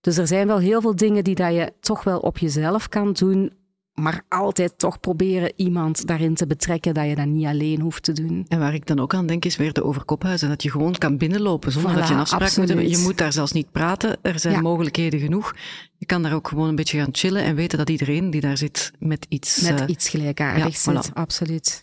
Dus 0.00 0.16
er 0.16 0.26
zijn 0.26 0.46
wel 0.46 0.58
heel 0.58 0.80
veel 0.80 0.96
dingen 0.96 1.24
die 1.24 1.34
dat 1.34 1.54
je 1.54 1.72
toch 1.80 2.04
wel 2.04 2.18
op 2.18 2.38
jezelf 2.38 2.88
kan 2.88 3.12
doen 3.12 3.52
maar 4.00 4.22
altijd 4.28 4.78
toch 4.78 5.00
proberen 5.00 5.52
iemand 5.56 6.06
daarin 6.06 6.34
te 6.34 6.46
betrekken 6.46 6.94
dat 6.94 7.06
je 7.08 7.14
dat 7.14 7.26
niet 7.26 7.46
alleen 7.46 7.80
hoeft 7.80 8.02
te 8.02 8.12
doen. 8.12 8.44
En 8.48 8.58
waar 8.58 8.74
ik 8.74 8.86
dan 8.86 9.00
ook 9.00 9.14
aan 9.14 9.26
denk 9.26 9.44
is 9.44 9.56
weer 9.56 9.72
de 9.72 9.84
overkophuizen. 9.84 10.48
Dat 10.48 10.62
je 10.62 10.70
gewoon 10.70 10.94
kan 10.94 11.16
binnenlopen 11.16 11.72
zonder 11.72 11.92
voilà, 11.92 11.94
dat 11.94 12.08
je 12.08 12.14
een 12.14 12.20
afspraak 12.20 12.42
absoluut. 12.42 12.68
moet 12.68 12.78
hebben. 12.78 12.98
Je 12.98 13.04
moet 13.04 13.18
daar 13.18 13.32
zelfs 13.32 13.52
niet 13.52 13.70
praten. 13.72 14.18
Er 14.22 14.38
zijn 14.38 14.54
ja. 14.54 14.60
mogelijkheden 14.60 15.20
genoeg. 15.20 15.54
Je 15.96 16.06
kan 16.06 16.22
daar 16.22 16.34
ook 16.34 16.48
gewoon 16.48 16.68
een 16.68 16.74
beetje 16.74 16.98
gaan 16.98 17.08
chillen 17.12 17.42
en 17.42 17.54
weten 17.54 17.78
dat 17.78 17.90
iedereen 17.90 18.30
die 18.30 18.40
daar 18.40 18.56
zit 18.56 18.92
met 18.98 19.26
iets... 19.28 19.60
Met 19.60 19.80
uh, 19.80 19.86
iets 19.86 20.08
gelijkaardigs 20.08 20.84
ja, 20.84 20.92
zit, 20.92 21.10
voilà. 21.10 21.12
absoluut. 21.12 21.82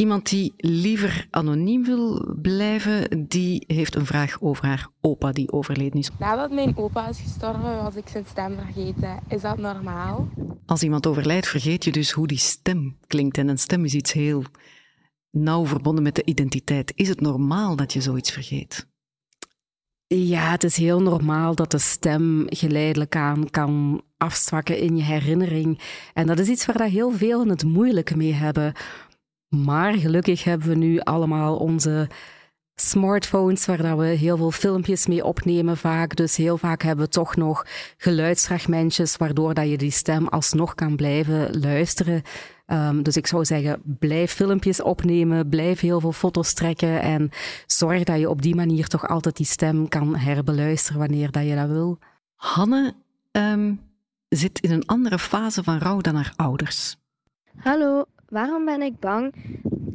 Iemand 0.00 0.28
die 0.28 0.52
liever 0.56 1.26
anoniem 1.30 1.84
wil 1.84 2.34
blijven, 2.42 3.26
die 3.28 3.64
heeft 3.66 3.94
een 3.94 4.06
vraag 4.06 4.40
over 4.40 4.66
haar 4.66 4.88
opa 5.00 5.32
die 5.32 5.52
overleden 5.52 5.98
is. 5.98 6.10
Nadat 6.18 6.50
mijn 6.50 6.76
opa 6.76 7.08
is 7.08 7.20
gestorven, 7.20 7.82
was 7.82 7.94
ik 7.96 8.08
zijn 8.08 8.24
stem 8.26 8.54
vergeten. 8.54 9.20
Is 9.28 9.40
dat 9.40 9.58
normaal? 9.58 10.28
Als 10.66 10.82
iemand 10.82 11.06
overlijdt, 11.06 11.48
vergeet 11.48 11.84
je 11.84 11.92
dus 11.92 12.10
hoe 12.10 12.26
die 12.26 12.38
stem 12.38 12.96
klinkt. 13.06 13.38
En 13.38 13.48
een 13.48 13.58
stem 13.58 13.84
is 13.84 13.94
iets 13.94 14.12
heel 14.12 14.44
nauw 15.30 15.66
verbonden 15.66 16.02
met 16.02 16.14
de 16.14 16.24
identiteit. 16.24 16.92
Is 16.94 17.08
het 17.08 17.20
normaal 17.20 17.76
dat 17.76 17.92
je 17.92 18.00
zoiets 18.00 18.30
vergeet? 18.30 18.88
Ja, 20.06 20.50
het 20.50 20.64
is 20.64 20.76
heel 20.76 21.02
normaal 21.02 21.54
dat 21.54 21.70
de 21.70 21.78
stem 21.78 22.44
geleidelijk 22.46 23.16
aan 23.16 23.50
kan 23.50 24.02
afzwakken 24.16 24.78
in 24.78 24.96
je 24.96 25.02
herinnering. 25.02 25.80
En 26.14 26.26
dat 26.26 26.38
is 26.38 26.48
iets 26.48 26.66
waar 26.66 26.82
heel 26.82 27.10
veel 27.10 27.46
het 27.46 27.64
moeilijke 27.64 28.16
mee 28.16 28.32
hebben. 28.32 28.74
Maar 29.56 29.94
gelukkig 29.94 30.44
hebben 30.44 30.68
we 30.68 30.74
nu 30.74 30.98
allemaal 30.98 31.56
onze 31.56 32.08
smartphones 32.74 33.66
waar 33.66 33.82
dat 33.82 33.98
we 33.98 34.04
heel 34.04 34.36
veel 34.36 34.50
filmpjes 34.50 35.06
mee 35.06 35.24
opnemen 35.24 35.76
vaak. 35.76 36.16
Dus 36.16 36.36
heel 36.36 36.58
vaak 36.58 36.82
hebben 36.82 37.04
we 37.04 37.10
toch 37.10 37.36
nog 37.36 37.66
geluidsfragmentjes 37.96 39.16
waardoor 39.16 39.54
dat 39.54 39.68
je 39.68 39.78
die 39.78 39.90
stem 39.90 40.28
alsnog 40.28 40.74
kan 40.74 40.96
blijven 40.96 41.60
luisteren. 41.60 42.22
Ehm, 42.66 43.02
dus 43.02 43.16
ik 43.16 43.26
zou 43.26 43.44
zeggen, 43.44 43.82
blijf 43.98 44.32
filmpjes 44.32 44.82
opnemen, 44.82 45.48
blijf 45.48 45.80
heel 45.80 46.00
veel 46.00 46.12
foto's 46.12 46.52
trekken 46.52 47.00
en 47.00 47.30
zorg 47.66 48.04
dat 48.04 48.18
je 48.18 48.30
op 48.30 48.42
die 48.42 48.54
manier 48.54 48.86
toch 48.86 49.08
altijd 49.08 49.36
die 49.36 49.46
stem 49.46 49.88
kan 49.88 50.16
herbeluisteren 50.16 51.00
wanneer 51.00 51.30
dat 51.30 51.46
je 51.46 51.54
dat 51.54 51.68
wil. 51.68 51.98
Hanne 52.34 52.94
ehm, 53.30 53.74
zit 54.28 54.60
in 54.60 54.70
een 54.70 54.86
andere 54.86 55.18
fase 55.18 55.62
van 55.62 55.78
rouw 55.78 56.00
dan 56.00 56.14
haar 56.14 56.32
ouders. 56.36 56.96
Hallo, 57.56 58.04
waarom 58.30 58.64
ben 58.64 58.82
ik 58.82 58.98
bang 58.98 59.34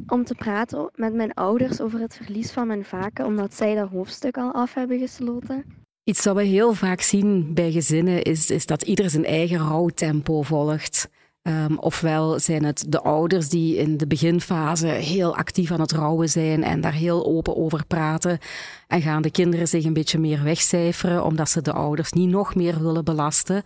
om 0.06 0.24
te 0.24 0.34
praten 0.34 0.90
met 0.94 1.14
mijn 1.14 1.34
ouders 1.34 1.80
over 1.80 2.00
het 2.00 2.20
verlies 2.22 2.52
van 2.52 2.66
mijn 2.66 2.84
vaken, 2.84 3.24
omdat 3.24 3.54
zij 3.54 3.74
dat 3.74 3.88
hoofdstuk 3.88 4.36
al 4.36 4.52
af 4.52 4.74
hebben 4.74 4.98
gesloten? 4.98 5.64
Iets 6.04 6.24
wat 6.24 6.36
we 6.36 6.42
heel 6.42 6.72
vaak 6.72 7.00
zien 7.00 7.54
bij 7.54 7.72
gezinnen 7.72 8.22
is, 8.22 8.50
is 8.50 8.66
dat 8.66 8.82
ieder 8.82 9.10
zijn 9.10 9.24
eigen 9.24 9.58
rouwtempo 9.58 10.42
volgt. 10.42 11.08
Ehm, 11.42 11.76
ofwel 11.76 12.40
zijn 12.40 12.64
het 12.64 12.84
de 12.88 13.00
ouders 13.00 13.48
die 13.48 13.76
in 13.76 13.96
de 13.96 14.06
beginfase 14.06 14.86
heel 14.86 15.36
actief 15.36 15.70
aan 15.70 15.80
het 15.80 15.92
rouwen 15.92 16.28
zijn 16.28 16.64
en 16.64 16.80
daar 16.80 16.92
heel 16.92 17.26
open 17.26 17.56
over 17.56 17.86
praten. 17.86 18.38
En 18.86 19.02
gaan 19.02 19.22
de 19.22 19.30
kinderen 19.30 19.68
zich 19.68 19.84
een 19.84 19.92
beetje 19.92 20.18
meer 20.18 20.42
wegcijferen 20.42 21.24
omdat 21.24 21.50
ze 21.50 21.62
de 21.62 21.72
ouders 21.72 22.12
niet 22.12 22.28
nog 22.28 22.54
meer 22.54 22.82
willen 22.82 23.04
belasten. 23.04 23.62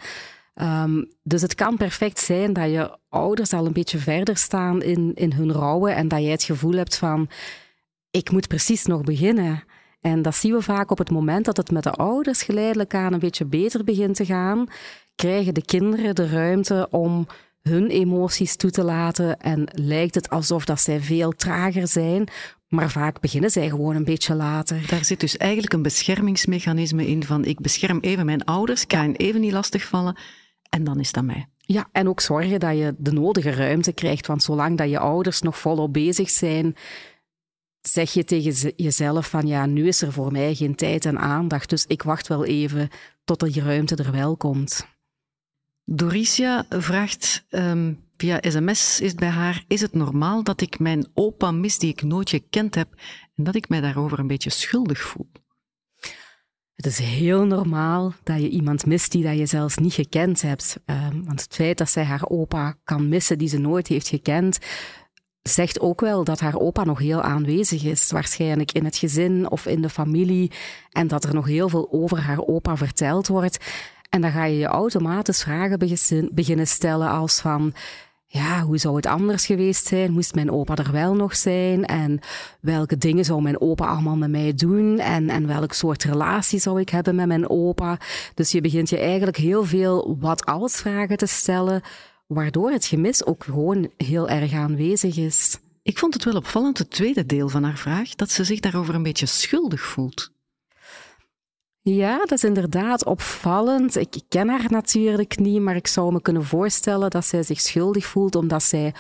Ehm, 0.55 1.05
dus 1.23 1.43
het 1.43 1.55
kan 1.55 1.77
perfect 1.77 2.19
zijn 2.19 2.53
dat 2.53 2.71
je 2.71 2.99
ouders 3.09 3.53
al 3.53 3.67
een 3.67 3.73
beetje 3.73 3.99
verder 3.99 4.37
staan 4.37 4.83
in, 4.83 5.13
in 5.15 5.33
hun 5.33 5.53
rouwen 5.53 5.95
en 5.95 6.09
dat 6.09 6.21
jij 6.21 6.31
het 6.31 6.43
gevoel 6.43 6.75
hebt 6.75 6.97
van 6.97 7.29
ik 8.11 8.31
moet 8.31 8.49
precies 8.49 8.85
nog 8.85 9.03
beginnen. 9.03 9.65
En 10.01 10.23
dat 10.23 10.35
zien 10.35 10.53
we 10.53 10.63
vaak 10.63 10.91
op 10.91 10.99
het 10.99 11.11
moment 11.11 11.45
dat 11.45 11.57
het 11.57 11.71
met 11.71 11.83
de 11.83 11.91
ouders 11.91 12.43
geleidelijk 12.43 12.95
aan 12.95 13.13
een 13.13 13.19
beetje 13.19 13.45
beter 13.45 13.85
begint 13.85 14.17
te 14.17 14.25
gaan, 14.25 14.67
krijgen 15.15 15.55
de 15.55 15.65
kinderen 15.65 16.15
de 16.15 16.29
ruimte 16.29 16.89
om 16.91 17.27
hun 17.63 17.89
emoties 17.89 18.57
toe 18.57 18.71
te 18.71 18.83
laten 18.83 19.41
en 19.41 19.69
lijkt 19.73 20.15
het 20.15 20.31
alsof 20.31 20.65
dat 20.65 20.81
zij 20.81 21.01
veel 21.01 21.33
trager 21.33 21.89
zijn, 21.89 22.29
maar 22.69 22.91
vaak 22.91 23.21
beginnen 23.21 23.51
zij 23.51 23.69
gewoon 23.69 23.97
een 23.97 24.05
beetje 24.05 24.35
later. 24.35 24.87
Daar 24.89 25.05
zit 25.05 25.21
dus 25.21 25.37
eigenlijk 25.37 25.73
een 25.73 25.83
beschermingsmechanisme 25.83 27.07
in 27.07 27.25
van 27.25 27.45
ik 27.45 27.61
bescherm 27.61 27.99
even 28.01 28.27
mijn 28.27 28.45
ouders, 28.45 28.87
kan 28.87 29.01
hen 29.01 29.17
even 29.17 29.41
niet 29.41 29.53
lastigvallen 29.53 30.19
en 30.69 30.85
dan 30.85 31.01
is 31.01 31.13
dat 31.13 31.25
mij. 31.25 31.47
Ja, 31.59 31.89
en 31.93 32.09
ook 32.09 32.21
zorgen 32.21 32.61
dat 32.61 32.77
je 32.77 32.95
de 32.99 33.13
nodige 33.13 33.51
ruimte 33.51 33.93
krijgt, 33.93 34.27
want 34.27 34.43
zolang 34.43 34.79
dat 34.79 34.91
je 34.91 34.99
ouders 34.99 35.41
nog 35.41 35.59
volop 35.59 35.93
bezig 35.93 36.31
zijn, 36.31 36.77
zeg 37.81 38.13
je 38.13 38.25
tegen 38.25 38.73
jezelf 38.77 39.29
van 39.29 39.47
ja, 39.47 39.67
nu 39.67 39.87
is 39.87 40.03
er 40.03 40.13
voor 40.13 40.33
mij 40.33 40.55
geen 40.55 40.75
tijd 40.75 41.05
en 41.05 41.19
aandacht, 41.19 41.71
dus 41.71 41.85
ik 41.87 42.03
wacht 42.03 42.29
wel 42.29 42.45
even 42.45 42.89
tot 43.25 43.41
die 43.41 43.63
ruimte 43.63 43.97
er 43.97 44.13
wel 44.13 44.37
komt. 44.37 44.87
Doricia 45.93 46.67
vraagt 46.69 47.47
um, 47.51 48.05
via 48.17 48.39
sms 48.41 49.01
is 49.01 49.15
bij 49.15 49.29
haar, 49.29 49.65
is 49.69 49.81
het 49.81 49.93
normaal 49.93 50.43
dat 50.43 50.61
ik 50.61 50.79
mijn 50.79 51.07
opa 51.15 51.51
mis 51.51 51.79
die 51.79 51.91
ik 51.91 52.03
nooit 52.03 52.31
gekend 52.31 52.75
heb 52.75 52.89
en 53.37 53.45
dat 53.45 53.55
ik 53.55 53.69
mij 53.69 53.81
daarover 53.81 54.19
een 54.19 54.27
beetje 54.27 54.51
schuldig 54.51 55.01
voel? 55.01 55.31
Het 56.75 56.87
is 56.87 56.99
heel 56.99 57.45
normaal 57.45 58.13
dat 58.23 58.41
je 58.41 58.49
iemand 58.49 58.87
mist 58.87 59.13
die 59.13 59.23
dat 59.23 59.39
je 59.39 59.47
zelfs 59.47 59.77
niet 59.77 59.93
gekend 59.93 60.43
hebt. 60.43 60.81
Um, 60.87 61.25
want 61.25 61.43
het 61.43 61.55
feit 61.55 61.79
dat 61.79 61.91
zij 61.91 62.05
haar 62.05 62.29
opa 62.29 62.77
kan 62.85 63.09
missen 63.09 63.39
die 63.39 63.49
ze 63.49 63.59
nooit 63.59 63.87
heeft 63.87 64.09
gekend, 64.09 64.59
zegt 65.43 65.81
ook 65.81 66.01
wel 66.01 66.25
dat 66.25 66.41
haar 66.41 66.59
opa 66.59 66.85
nog 66.85 66.99
heel 66.99 67.23
aanwezig 67.23 67.85
is, 67.85 68.11
waarschijnlijk 68.11 68.73
in 68.73 68.85
het 68.85 68.97
gezin 68.97 69.51
of 69.51 69.67
in 69.67 69.83
de 69.83 69.91
familie, 69.91 70.51
en 70.91 71.09
dat 71.09 71.25
er 71.25 71.35
nog 71.35 71.47
heel 71.47 71.69
veel 71.69 71.93
over 71.93 72.21
haar 72.21 72.41
opa 72.41 72.77
verteld 72.77 73.29
wordt. 73.29 73.59
En 74.11 74.21
dan 74.21 74.31
ga 74.31 74.45
je 74.45 74.59
je 74.59 74.67
automatisch 74.67 75.43
vragen 75.43 75.79
beginnen 76.33 76.67
stellen 76.67 77.09
als 77.09 77.41
van, 77.41 77.75
ja, 78.33 78.63
hoe 78.63 78.79
zou 78.79 78.97
het 78.97 79.07
anders 79.07 79.47
geweest 79.47 79.87
zijn? 79.87 80.13
Moest 80.13 80.35
mijn 80.35 80.51
opa 80.51 80.75
er 80.75 80.93
wel 80.93 81.15
nog 81.15 81.37
zijn? 81.37 81.85
En 81.85 82.21
welke 82.61 82.97
dingen 82.99 83.25
zou 83.25 83.43
mijn 83.43 83.61
opa 83.61 83.87
allemaal 83.87 84.17
met 84.17 84.31
mij 84.31 84.55
doen? 84.55 84.99
En, 84.99 85.29
en 85.29 85.47
welk 85.47 85.73
soort 85.73 86.05
relatie 86.05 86.59
zou 86.59 86.81
ik 86.81 86.89
hebben 86.89 87.15
met 87.15 87.27
mijn 87.27 87.49
opa? 87.49 87.99
Dus 88.35 88.51
je 88.51 88.61
begint 88.61 88.89
je 88.89 88.99
eigenlijk 88.99 89.37
heel 89.37 89.65
veel 89.65 90.17
wat-als 90.21 90.77
vragen 90.77 91.17
te 91.17 91.27
stellen, 91.27 91.83
waardoor 92.27 92.71
het 92.71 92.87
gemis 92.87 93.25
ook 93.25 93.45
gewoon 93.45 93.91
heel 93.97 94.29
erg 94.29 94.53
aanwezig 94.53 95.17
is. 95.17 95.59
Ik 95.83 95.99
vond 95.99 96.15
het 96.15 96.25
wel 96.25 96.37
opvallend, 96.37 96.79
het 96.79 96.91
tweede 96.91 97.27
deel 97.27 97.49
van 97.49 97.63
haar 97.65 97.79
vraag, 97.79 98.15
dat 98.15 98.31
ze 98.31 98.45
zich 98.45 98.61
daarover 98.61 98.95
een 98.95 99.03
beetje 99.03 99.27
schuldig 99.27 99.81
voelt. 99.81 100.33
Ja, 101.95 102.19
dat 102.19 102.33
is 102.33 102.45
inderdaad 102.45 103.05
opvallend. 103.05 103.97
Ik 103.97 104.21
ken 104.29 104.49
haar 104.49 104.67
natuurlijk 104.69 105.39
niet, 105.39 105.61
maar 105.61 105.77
ik 105.77 105.87
zou 105.87 106.13
me 106.13 106.23
kunnen 106.23 106.45
voorstellen 106.45 107.11
dat 107.11 107.27
zij 107.27 107.43
zich 107.43 107.61
schuldig 107.61 108.07
voelt 108.07 108.35
omdat 108.35 108.63
zij 108.63 108.95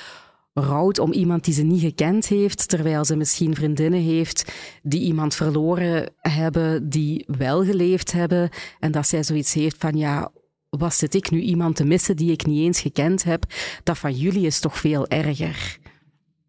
rouwt 0.52 0.99
om 0.99 1.12
iemand 1.12 1.44
die 1.44 1.54
ze 1.54 1.62
niet 1.62 1.80
gekend 1.80 2.26
heeft, 2.26 2.68
terwijl 2.68 3.04
ze 3.04 3.16
misschien 3.16 3.54
vriendinnen 3.54 4.00
heeft 4.00 4.52
die 4.82 5.00
iemand 5.00 5.35
verloren 5.35 6.12
hebben, 6.16 6.88
die 6.88 7.25
wel 7.26 7.64
geleefd 7.64 8.12
hebben. 8.12 8.50
En 8.78 8.92
dat 8.92 9.06
zij 9.06 9.23
zoiets 9.23 9.52
heeft 9.52 9.76
van, 9.78 9.97
ja, 9.97 10.30
was 10.68 10.99
zit 10.99 11.14
ik 11.14 11.30
nu 11.30 11.40
iemand 11.40 11.76
te 11.76 11.85
missen 11.85 12.16
die 12.16 12.32
ik 12.32 12.47
niet 12.47 12.64
eens 12.64 12.80
gekend 12.80 13.23
heb? 13.23 13.44
Dat 13.82 13.99
van 13.99 14.12
jullie 14.12 14.47
is 14.47 14.61
toch 14.61 14.78
veel 14.78 15.09
erger. 15.09 15.78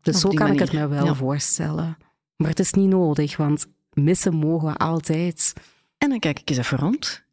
Dus 0.01 0.19
zo 0.19 0.29
kan 0.29 0.51
ik 0.51 0.59
het 0.59 0.73
me 0.73 0.87
wel 0.87 1.15
voorstellen. 1.15 1.97
Maar 2.35 2.49
het 2.49 2.59
is 2.59 2.73
niet 2.73 2.89
nodig, 2.89 3.37
want 3.37 3.65
missen 3.93 4.35
mogen 4.35 4.67
we 4.67 4.75
altijd. 4.75 5.53
En 6.01 6.09
dan 6.09 6.19
kijk 6.19 6.39
ik 6.39 6.49
eens 6.49 6.57
even 6.57 6.77
rond. 6.77 7.23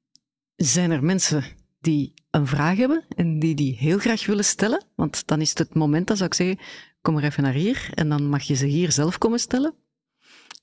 Zijn 0.56 0.90
er 0.90 1.04
mensen 1.04 1.44
die 1.80 2.14
een 2.30 2.46
vraag 2.46 2.76
hebben 2.76 3.04
en 3.16 3.38
die 3.38 3.54
die 3.54 3.76
heel 3.76 3.98
graag 3.98 4.26
willen 4.26 4.44
stellen? 4.44 4.84
Want 4.94 5.26
dan 5.26 5.40
is 5.40 5.48
het 5.48 5.58
het 5.58 5.74
moment, 5.74 6.06
dat 6.06 6.16
zou 6.16 6.28
ik 6.28 6.34
zeggen, 6.34 6.58
kom 7.00 7.16
er 7.16 7.24
even 7.24 7.42
naar 7.42 7.52
hier 7.52 7.90
en 7.94 8.08
dan 8.08 8.28
mag 8.28 8.42
je 8.42 8.54
ze 8.54 8.66
hier 8.66 8.92
zelf 8.92 9.18
komen 9.18 9.38
stellen. 9.38 9.74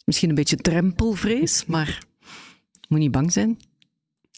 Misschien 0.03 0.29
een 0.29 0.35
beetje 0.35 0.55
drempelvrees, 0.55 1.65
maar 1.65 2.03
moet 2.87 2.99
niet 2.99 3.11
bang 3.11 3.31
zijn. 3.31 3.59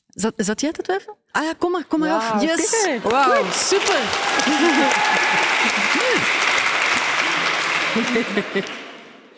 Zat, 0.08 0.34
zat 0.36 0.62
jij 0.62 0.72
te 0.72 0.82
twijfelen? 0.82 1.16
Ah 1.32 1.44
ja, 1.44 1.54
kom 1.54 1.72
maar, 1.72 1.86
kom 1.86 2.00
maar 2.00 2.12
af. 2.12 2.42
Yes! 2.42 2.88
Wauw, 3.04 3.52
super! 3.52 4.02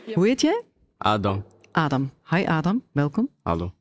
Hoe 0.15 0.27
heet 0.27 0.41
jij? 0.41 0.63
Adam. 0.97 1.45
Adam. 1.71 2.11
Hi 2.29 2.45
Adam, 2.45 2.83
welkom. 2.91 3.29
Hallo. 3.43 3.73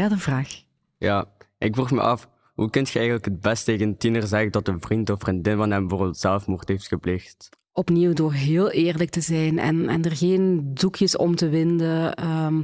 Had 0.00 0.10
een 0.10 0.18
vraag. 0.18 0.62
Ja, 0.98 1.24
ik 1.58 1.74
vroeg 1.74 1.90
me 1.90 2.00
af, 2.00 2.28
hoe 2.54 2.70
kun 2.70 2.82
je 2.84 2.92
eigenlijk 2.92 3.24
het 3.24 3.40
best 3.40 3.64
tegen 3.64 3.86
een 3.86 3.96
tiener 3.96 4.26
zeggen 4.26 4.52
dat 4.52 4.68
een 4.68 4.80
vriend 4.80 5.10
of 5.10 5.20
vriendin 5.20 5.56
van 5.56 5.70
hem 5.70 5.88
bijvoorbeeld 5.88 6.18
zelfmoord 6.18 6.68
heeft 6.68 6.88
gepleegd? 6.88 7.48
Opnieuw 7.72 8.12
door 8.12 8.32
heel 8.32 8.70
eerlijk 8.70 9.10
te 9.10 9.20
zijn 9.20 9.58
en, 9.58 9.88
en 9.88 10.04
er 10.04 10.16
geen 10.16 10.74
doekjes 10.74 11.16
om 11.16 11.36
te 11.36 11.48
winden, 11.48 12.14
ehm, 12.14 12.62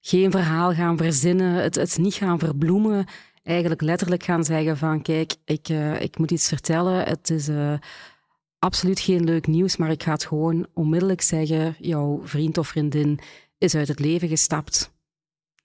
geen 0.00 0.30
verhaal 0.30 0.72
gaan 0.72 0.96
verzinnen, 0.96 1.62
het, 1.62 1.74
het 1.74 1.98
niet 1.98 2.14
gaan 2.14 2.38
verbloemen. 2.38 3.06
Eigenlijk 3.42 3.80
letterlijk 3.80 4.22
gaan 4.22 4.44
zeggen 4.44 4.76
van 4.76 5.02
kijk, 5.02 5.34
ik, 5.44 5.68
uh, 5.68 6.00
ik 6.00 6.18
moet 6.18 6.30
iets 6.30 6.48
vertellen. 6.48 7.04
Het 7.04 7.30
is 7.30 7.48
uh, 7.48 7.74
absoluut 8.58 9.00
geen 9.00 9.24
leuk 9.24 9.46
nieuws, 9.46 9.76
maar 9.76 9.90
ik 9.90 10.02
ga 10.02 10.12
het 10.12 10.24
gewoon 10.24 10.66
onmiddellijk 10.74 11.20
zeggen. 11.20 11.74
Jouw 11.78 12.20
vriend 12.24 12.58
of 12.58 12.68
vriendin 12.68 13.18
is 13.58 13.74
uit 13.74 13.88
het 13.88 14.00
leven 14.00 14.28
gestapt. 14.28 14.92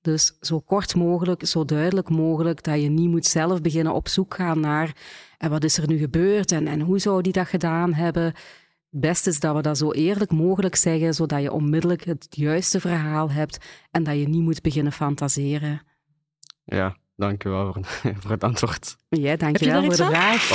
Dus 0.07 0.37
zo 0.41 0.59
kort 0.59 0.95
mogelijk, 0.95 1.45
zo 1.45 1.65
duidelijk 1.65 2.09
mogelijk, 2.09 2.63
dat 2.63 2.81
je 2.81 2.89
niet 2.89 3.09
moet 3.09 3.25
zelf 3.25 3.61
beginnen 3.61 3.93
op 3.93 4.07
zoek 4.07 4.33
gaan 4.33 4.59
naar 4.59 4.95
en 5.37 5.49
wat 5.49 5.63
is 5.63 5.77
er 5.77 5.87
nu 5.87 5.97
gebeurd 5.97 6.51
en, 6.51 6.67
en 6.67 6.81
hoe 6.81 6.99
zou 6.99 7.21
die 7.21 7.31
dat 7.31 7.47
gedaan 7.47 7.93
hebben. 7.93 8.23
Het 8.23 8.35
beste 9.01 9.29
is 9.29 9.39
dat 9.39 9.55
we 9.55 9.61
dat 9.61 9.77
zo 9.77 9.91
eerlijk 9.91 10.31
mogelijk 10.31 10.75
zeggen, 10.75 11.13
zodat 11.13 11.41
je 11.41 11.51
onmiddellijk 11.51 12.03
het 12.03 12.27
juiste 12.29 12.79
verhaal 12.79 13.31
hebt 13.31 13.57
en 13.91 14.03
dat 14.03 14.19
je 14.19 14.27
niet 14.27 14.41
moet 14.41 14.61
beginnen 14.61 14.93
fantaseren. 14.93 15.81
Ja, 16.63 16.97
dankjewel 17.15 17.73
voor, 17.73 17.85
voor 18.21 18.31
het 18.31 18.43
antwoord. 18.43 18.95
Jij, 19.09 19.37
dankjewel 19.37 19.83
voor 19.83 19.95
de 19.95 20.05
vraag. 20.05 20.49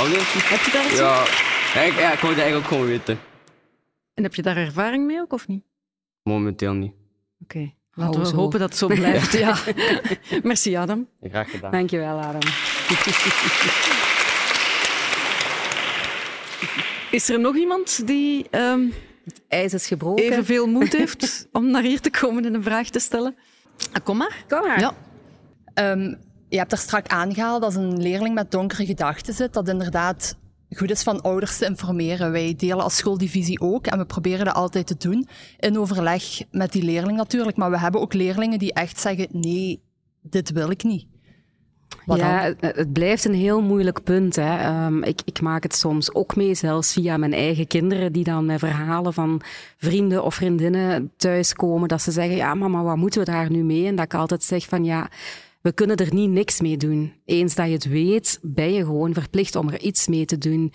Heb 0.49 0.59
je 0.59 0.71
daar 0.71 0.85
iets 0.85 0.97
ja, 0.97 1.25
ja, 1.73 1.81
ik, 1.81 1.99
ja, 1.99 2.13
ik 2.13 2.19
wou 2.19 2.33
het 2.33 2.41
eigenlijk 2.41 2.55
ook 2.55 2.65
gewoon 2.65 2.85
weten. 2.85 3.19
En 4.13 4.23
heb 4.23 4.35
je 4.35 4.41
daar 4.41 4.57
ervaring 4.57 5.05
mee 5.05 5.19
ook, 5.19 5.33
of 5.33 5.47
niet? 5.47 5.63
Momenteel 6.23 6.73
niet. 6.73 6.93
Oké. 7.39 7.73
Laten 7.95 8.21
we 8.21 8.27
hopen 8.27 8.59
dat 8.59 8.69
het 8.69 8.77
zo 8.77 8.87
blijft. 8.87 9.33
ja. 9.33 9.57
Merci, 10.43 10.75
Adam. 10.75 11.07
Graag 11.21 11.51
gedaan. 11.51 11.71
Dankjewel, 11.71 12.19
Adam. 12.19 12.41
Is 17.11 17.29
er 17.29 17.39
nog 17.39 17.55
iemand 17.55 18.07
die 18.07 18.45
um, 18.51 18.93
het 19.25 19.41
ijs 19.47 19.73
is 19.73 19.87
gebroken. 19.87 20.23
evenveel 20.23 20.67
moed 20.67 20.93
heeft 20.97 21.47
om 21.51 21.71
naar 21.71 21.81
hier 21.81 21.99
te 21.99 22.09
komen 22.09 22.45
en 22.45 22.53
een 22.53 22.63
vraag 22.63 22.89
te 22.89 22.99
stellen? 22.99 23.35
Ah, 23.91 24.03
kom 24.03 24.17
maar. 24.17 24.43
Kom 24.47 24.67
maar. 24.67 24.79
Ja. 24.79 24.93
Um, 25.91 26.17
je 26.49 26.57
hebt 26.57 26.71
er 26.71 26.77
strak 26.77 27.07
aangehaald 27.07 27.61
dat 27.61 27.75
een 27.75 28.01
leerling 28.01 28.35
met 28.35 28.51
donkere 28.51 28.85
gedachten 28.85 29.33
zit, 29.33 29.53
dat 29.53 29.67
inderdaad 29.67 30.35
goed 30.77 30.91
is 30.91 31.03
van 31.03 31.21
ouders 31.21 31.57
te 31.57 31.65
informeren. 31.65 32.31
Wij 32.31 32.53
delen 32.57 32.83
als 32.83 32.95
schooldivisie 32.95 33.61
ook 33.61 33.87
en 33.87 33.97
we 33.97 34.05
proberen 34.05 34.45
dat 34.45 34.55
altijd 34.55 34.87
te 34.87 34.97
doen. 34.97 35.27
In 35.59 35.79
overleg 35.79 36.23
met 36.51 36.71
die 36.71 36.83
leerling 36.83 37.17
natuurlijk. 37.17 37.57
Maar 37.57 37.71
we 37.71 37.79
hebben 37.79 38.01
ook 38.01 38.13
leerlingen 38.13 38.59
die 38.59 38.73
echt 38.73 38.99
zeggen: 38.99 39.27
nee, 39.31 39.81
dit 40.21 40.51
wil 40.51 40.69
ik 40.69 40.83
niet. 40.83 41.05
Wat 42.05 42.17
ja, 42.17 42.53
het 42.59 42.93
blijft 42.93 43.25
een 43.25 43.33
heel 43.33 43.61
moeilijk 43.61 44.03
punt. 44.03 44.35
Hè. 44.35 44.57
Ehm, 44.57 45.03
ik, 45.03 45.21
ik, 45.25 45.41
maak 45.41 45.63
het 45.63 45.75
soms 45.75 46.15
ook 46.15 46.35
mee, 46.35 46.55
zelfs 46.55 46.93
via 46.93 47.17
mijn 47.17 47.33
eigen 47.33 47.67
kinderen, 47.67 48.11
die 48.11 48.23
dan 48.23 48.45
met 48.45 48.59
verhalen 48.59 49.13
van 49.13 49.41
vrienden 49.77 50.23
of 50.23 50.35
vriendinnen 50.35 51.11
thuiskomen, 51.17 51.87
dat 51.87 52.01
ze 52.01 52.11
zeggen, 52.11 52.35
ja 52.35 52.53
mama, 52.53 52.83
wat 52.83 52.97
moeten 52.97 53.19
we 53.19 53.31
daar 53.31 53.51
nu 53.51 53.63
mee? 53.63 53.87
En 53.87 53.95
dat 53.95 54.05
ik 54.05 54.13
altijd 54.13 54.43
zeg 54.43 54.65
van, 54.65 54.85
ja, 54.85 55.09
we 55.63 55.73
kunnen 55.73 55.95
er 55.95 56.13
niet 56.13 56.29
niks 56.29 56.61
mee 56.61 56.77
doen. 56.77 57.13
Eens 57.25 57.55
dat 57.55 57.65
je 57.65 57.71
het 57.71 57.85
weet, 57.85 58.39
ben 58.41 58.73
je 58.73 58.83
gewoon 58.83 59.13
verplicht 59.13 59.55
om 59.55 59.69
er 59.69 59.79
iets 59.79 60.07
mee 60.07 60.25
te 60.25 60.37
doen. 60.37 60.73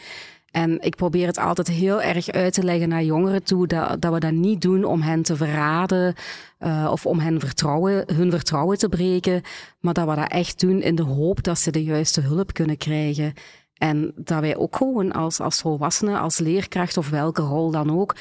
En 0.51 0.81
ik 0.81 0.97
probeer 0.97 1.27
het 1.27 1.39
altijd 1.39 1.69
heel 1.69 2.03
erg 2.03 2.29
uit 2.29 2.53
te 2.53 2.63
leggen 2.63 2.89
naar 2.89 3.05
jongeren 3.05 3.43
toe 3.43 3.67
dat, 3.67 4.01
dat 4.01 4.13
we 4.13 4.21
dat 4.21 4.33
niet 4.33 4.61
doen 4.61 4.85
om 4.85 5.01
hen 5.01 5.23
te 5.23 5.37
verraden 5.37 6.15
uh, 6.61 6.89
of 6.91 7.07
om 7.07 7.19
hen 7.19 7.41
vertrouwen, 7.41 8.15
hun 8.15 8.31
vertrouwen 8.31 8.79
te 8.79 8.89
breken, 8.89 9.43
maar 9.81 9.95
dat 9.95 10.09
we 10.09 10.15
dat 10.15 10.31
echt 10.31 10.61
doen 10.61 10.83
in 10.83 10.95
de 10.95 11.03
hoop 11.03 11.43
dat 11.43 11.59
ze 11.59 11.71
de 11.71 11.85
juiste 11.85 12.21
hulp 12.21 12.53
kunnen 12.53 12.77
krijgen. 12.77 13.33
En 13.75 14.13
dat 14.17 14.41
wij 14.41 14.57
ook 14.57 14.77
gewoon 14.77 15.13
als, 15.13 15.41
als 15.41 15.61
volwassenen, 15.61 16.21
als 16.21 16.39
leerkracht 16.39 16.97
of 16.97 17.11
welke 17.11 17.43
rol 17.43 17.71
dan 17.71 17.99
ook, 18.01 18.17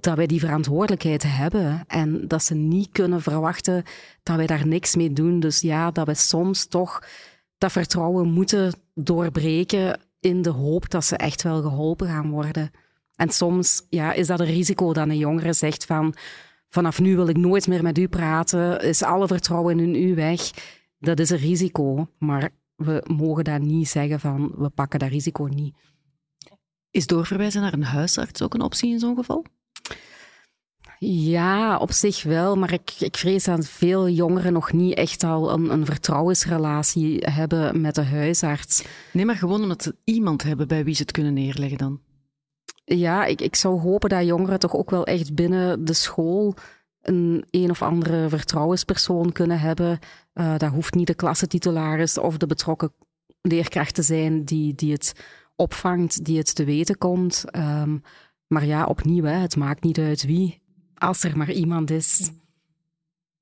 dat 0.00 0.16
wij 0.16 0.26
die 0.26 0.40
verantwoordelijkheid 0.40 1.22
hebben 1.22 1.84
en 1.86 2.28
dat 2.28 2.42
ze 2.42 2.54
niet 2.54 2.88
kunnen 2.92 3.22
verwachten 3.22 3.82
dat 4.22 4.36
wij 4.36 4.46
daar 4.46 4.66
niks 4.66 4.96
mee 4.96 5.12
doen. 5.12 5.40
Dus 5.40 5.60
ja, 5.60 5.90
dat 5.90 6.06
we 6.06 6.14
soms 6.14 6.66
toch 6.66 7.02
dat 7.58 7.72
vertrouwen 7.72 8.32
moeten 8.32 8.72
doorbreken 8.94 10.00
in 10.20 10.42
de 10.42 10.50
hoop 10.50 10.90
dat 10.90 11.04
ze 11.04 11.16
echt 11.16 11.42
wel 11.42 11.62
geholpen 11.62 12.06
gaan 12.06 12.30
worden. 12.30 12.70
En 13.14 13.30
soms 13.30 13.86
ja, 13.90 14.12
is 14.12 14.26
dat 14.26 14.40
een 14.40 14.46
risico 14.46 14.92
dat 14.92 15.08
een 15.08 15.18
jongere 15.18 15.52
zegt 15.52 15.84
van 15.84 16.14
vanaf 16.68 17.00
nu 17.00 17.16
wil 17.16 17.28
ik 17.28 17.36
nooit 17.36 17.66
meer 17.66 17.82
met 17.82 17.98
u 17.98 18.08
praten, 18.08 18.80
is 18.80 19.02
alle 19.02 19.26
vertrouwen 19.26 19.80
in 19.80 19.94
u 19.94 20.14
weg. 20.14 20.50
Dat 20.98 21.18
is 21.18 21.30
een 21.30 21.36
risico, 21.36 22.08
maar 22.18 22.50
we 22.74 23.04
mogen 23.06 23.44
daar 23.44 23.60
niet 23.60 23.88
zeggen 23.88 24.20
van 24.20 24.52
we 24.56 24.68
pakken 24.68 24.98
dat 24.98 25.08
risico 25.08 25.44
niet. 25.44 25.76
Is 26.90 27.06
doorverwijzen 27.06 27.60
naar 27.60 27.72
een 27.72 27.84
huisarts 27.84 28.42
ook 28.42 28.54
een 28.54 28.60
optie 28.60 28.90
in 28.90 28.98
zo'n 28.98 29.16
geval? 29.16 29.44
Ja, 30.98 31.76
op 31.76 31.92
zich 31.92 32.22
wel, 32.22 32.56
maar 32.56 32.72
ik, 32.72 32.94
ik 32.98 33.16
vrees 33.16 33.44
dat 33.44 33.66
veel 33.66 34.08
jongeren 34.08 34.52
nog 34.52 34.72
niet 34.72 34.94
echt 34.94 35.22
al 35.22 35.52
een, 35.52 35.70
een 35.70 35.84
vertrouwensrelatie 35.84 37.18
hebben 37.18 37.80
met 37.80 37.94
de 37.94 38.04
huisarts. 38.04 38.84
Nee, 39.12 39.24
maar 39.24 39.36
gewoon 39.36 39.62
omdat 39.62 39.82
ze 39.82 39.96
iemand 40.04 40.42
hebben 40.42 40.68
bij 40.68 40.84
wie 40.84 40.94
ze 40.94 41.02
het 41.02 41.12
kunnen 41.12 41.34
neerleggen 41.34 41.78
dan. 41.78 42.00
Ja, 42.84 43.24
ik, 43.24 43.40
ik 43.40 43.56
zou 43.56 43.80
hopen 43.80 44.08
dat 44.08 44.26
jongeren 44.26 44.58
toch 44.58 44.74
ook 44.74 44.90
wel 44.90 45.06
echt 45.06 45.34
binnen 45.34 45.84
de 45.84 45.92
school 45.92 46.54
een 47.00 47.44
een 47.50 47.70
of 47.70 47.82
andere 47.82 48.28
vertrouwenspersoon 48.28 49.32
kunnen 49.32 49.60
hebben. 49.60 49.98
Uh, 50.34 50.58
dat 50.58 50.70
hoeft 50.70 50.94
niet 50.94 51.06
de 51.06 51.14
klassetitularis 51.14 52.18
of 52.18 52.36
de 52.36 52.46
betrokken 52.46 52.92
leerkracht 53.40 53.94
te 53.94 54.02
zijn 54.02 54.44
die, 54.44 54.74
die 54.74 54.92
het 54.92 55.12
opvangt, 55.56 56.24
die 56.24 56.38
het 56.38 56.54
te 56.54 56.64
weten 56.64 56.98
komt. 56.98 57.44
Um, 57.56 58.02
maar 58.46 58.64
ja, 58.64 58.84
opnieuw, 58.84 59.24
hè, 59.24 59.32
het 59.32 59.56
maakt 59.56 59.82
niet 59.82 59.98
uit 59.98 60.24
wie 60.24 60.64
als 61.06 61.22
er 61.22 61.36
maar 61.36 61.52
iemand 61.52 61.90
is. 61.90 62.30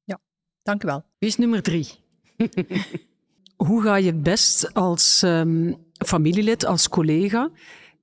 Ja, 0.05 0.21
dank 0.63 0.83
u 0.83 0.87
wel. 0.87 1.05
Wie 1.19 1.29
is 1.29 1.37
nummer 1.37 1.63
drie? 1.63 1.89
Hoe 3.67 3.83
ga 3.83 3.97
je 3.97 4.13
best 4.13 4.75
als 4.75 5.23
um, 5.23 5.77
familielid, 6.07 6.65
als 6.65 6.89
collega, 6.89 7.51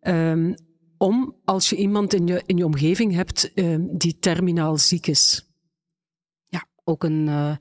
um, 0.02 0.56
om 0.98 1.36
als 1.46 1.70
je 1.70 1.76
iemand 1.76 2.14
in 2.14 2.28
je, 2.28 2.44
in 2.46 2.58
je 2.58 2.66
omgeving 2.66 3.14
hebt 3.14 3.52
um, 3.56 3.98
die 3.98 4.20
terminaal 4.20 4.78
ziek 4.78 5.08
is? 5.08 5.50
Ja, 6.48 6.66
ook 6.84 7.04
een 7.04 7.28
uh, 7.28 7.56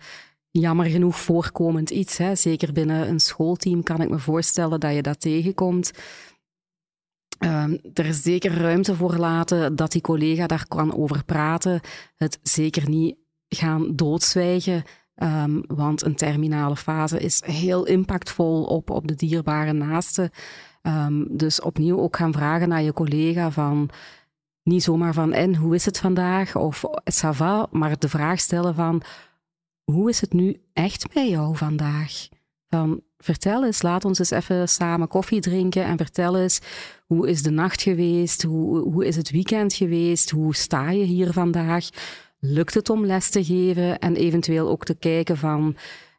jammer 0.50 0.87
genoeg 0.87 1.19
voorkomend 1.19 1.90
iets. 1.90 2.16
Hè. 2.16 2.35
Zeker 2.35 2.73
binnen 2.73 3.09
een 3.09 3.21
schoolteam 3.21 3.83
kan 3.83 4.00
ik 4.00 4.11
me 4.11 4.19
voorstellen 4.19 4.80
dat 4.80 4.95
je 4.95 5.02
dat 5.02 5.21
tegenkomt. 5.21 5.92
Um, 7.44 7.80
er 7.94 8.06
is 8.06 8.23
zeker 8.23 8.59
ruimte 8.59 8.94
voor 8.94 9.16
laten 9.16 9.76
dat 9.76 9.92
die 9.92 10.00
collega 10.00 10.47
daar 10.47 10.64
kan 10.68 10.97
over 10.97 11.25
praten. 11.25 11.80
Het 12.16 12.38
zeker 12.42 12.88
niet 12.88 13.16
gaan 13.49 13.97
doodzwijgen. 13.97 14.82
Um, 15.23 15.64
want 15.66 16.02
een 16.02 16.14
terminale 16.14 16.76
fase 16.76 17.18
is 17.18 17.42
heel 17.44 17.86
impactvol 17.86 18.65
op, 18.65 18.91
op 18.91 19.08
de 19.08 19.15
dierbare 19.15 19.73
naaste. 19.73 20.30
Um, 20.82 21.36
dus 21.36 21.60
opnieuw 21.60 21.99
ook 21.99 22.17
gaan 22.17 22.32
vragen 22.32 22.69
naar 22.69 22.82
je 22.82 22.93
collega 22.93 23.50
van 23.50 23.91
niet 24.62 24.82
zomaar 24.82 25.15
van 25.15 25.32
en 25.32 25.56
hoe 25.56 25.75
is 25.75 25.84
het 25.84 25.99
vandaag 25.99 26.56
of 26.56 26.84
ça 27.23 27.28
va, 27.30 27.67
maar 27.71 27.99
de 27.99 28.08
vraag 28.08 28.41
stellen 28.41 28.75
van 28.75 29.02
hoe 29.84 30.08
is 30.08 30.21
het 30.21 30.32
nu 30.32 30.60
echt 30.73 31.12
bij 31.12 31.30
jou 31.30 31.56
vandaag? 31.56 32.28
Van 32.71 33.00
vertel 33.19 33.65
eens, 33.65 33.83
laat 33.83 34.04
ons 34.04 34.19
eens 34.19 34.30
even 34.30 34.69
samen 34.69 35.09
koffie 35.09 35.41
drinken 35.41 35.85
en 35.85 35.97
vertel 35.97 36.39
eens 36.39 36.61
hoe 37.06 37.28
is 37.28 37.43
de 37.43 37.50
nacht 37.50 37.83
geweest, 37.83 38.43
hoe, 38.43 38.78
hoe 38.78 39.06
is 39.06 39.17
het 39.17 39.30
weekend 39.30 39.75
geweest, 39.75 40.30
hoe 40.30 40.54
sta 40.54 40.91
je 40.91 41.04
hier 41.04 41.33
vandaag, 41.33 41.89
lukt 42.39 42.75
het 42.75 42.91
om 42.91 43.06
les 43.06 43.30
te 43.30 43.45
geven 43.45 43.99
en 43.99 44.17
eventueel 44.17 44.69
ook 44.69 44.85
te 44.85 44.95
kijken 44.95 45.37
van 45.37 45.76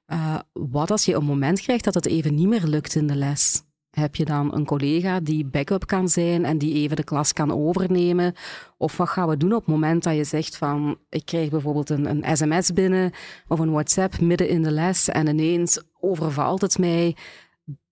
uh, 0.07 0.39
wat 0.53 0.91
als 0.91 1.05
je 1.05 1.15
een 1.15 1.23
moment 1.23 1.61
krijgt 1.61 1.83
dat 1.83 1.93
het 1.93 2.05
even 2.05 2.35
niet 2.35 2.47
meer 2.47 2.67
lukt 2.67 2.95
in 2.95 3.07
de 3.07 3.15
les. 3.15 3.63
Heb 3.91 4.15
je 4.15 4.25
dan 4.25 4.53
een 4.53 4.65
collega 4.65 5.19
die 5.19 5.45
backup 5.45 5.85
kan 5.85 6.09
zijn 6.09 6.45
en 6.45 6.57
die 6.57 6.73
even 6.73 6.95
de 6.95 7.03
klas 7.03 7.33
kan 7.33 7.53
overnemen? 7.53 8.33
Of 8.77 8.97
wat 8.97 9.09
gaan 9.09 9.27
we 9.27 9.37
doen 9.37 9.53
op 9.53 9.59
het 9.59 9.67
moment 9.67 10.03
dat 10.03 10.15
je 10.15 10.23
zegt 10.23 10.57
van 10.57 10.97
ik 11.09 11.25
krijg 11.25 11.49
bijvoorbeeld 11.49 11.89
een, 11.89 12.09
een 12.09 12.37
sms 12.37 12.73
binnen 12.73 13.11
of 13.47 13.59
een 13.59 13.71
WhatsApp 13.71 14.19
midden 14.19 14.49
in 14.49 14.63
de 14.63 14.71
les 14.71 15.09
en 15.09 15.27
ineens 15.27 15.81
overvalt 15.99 16.61
het 16.61 16.77
mij 16.77 17.15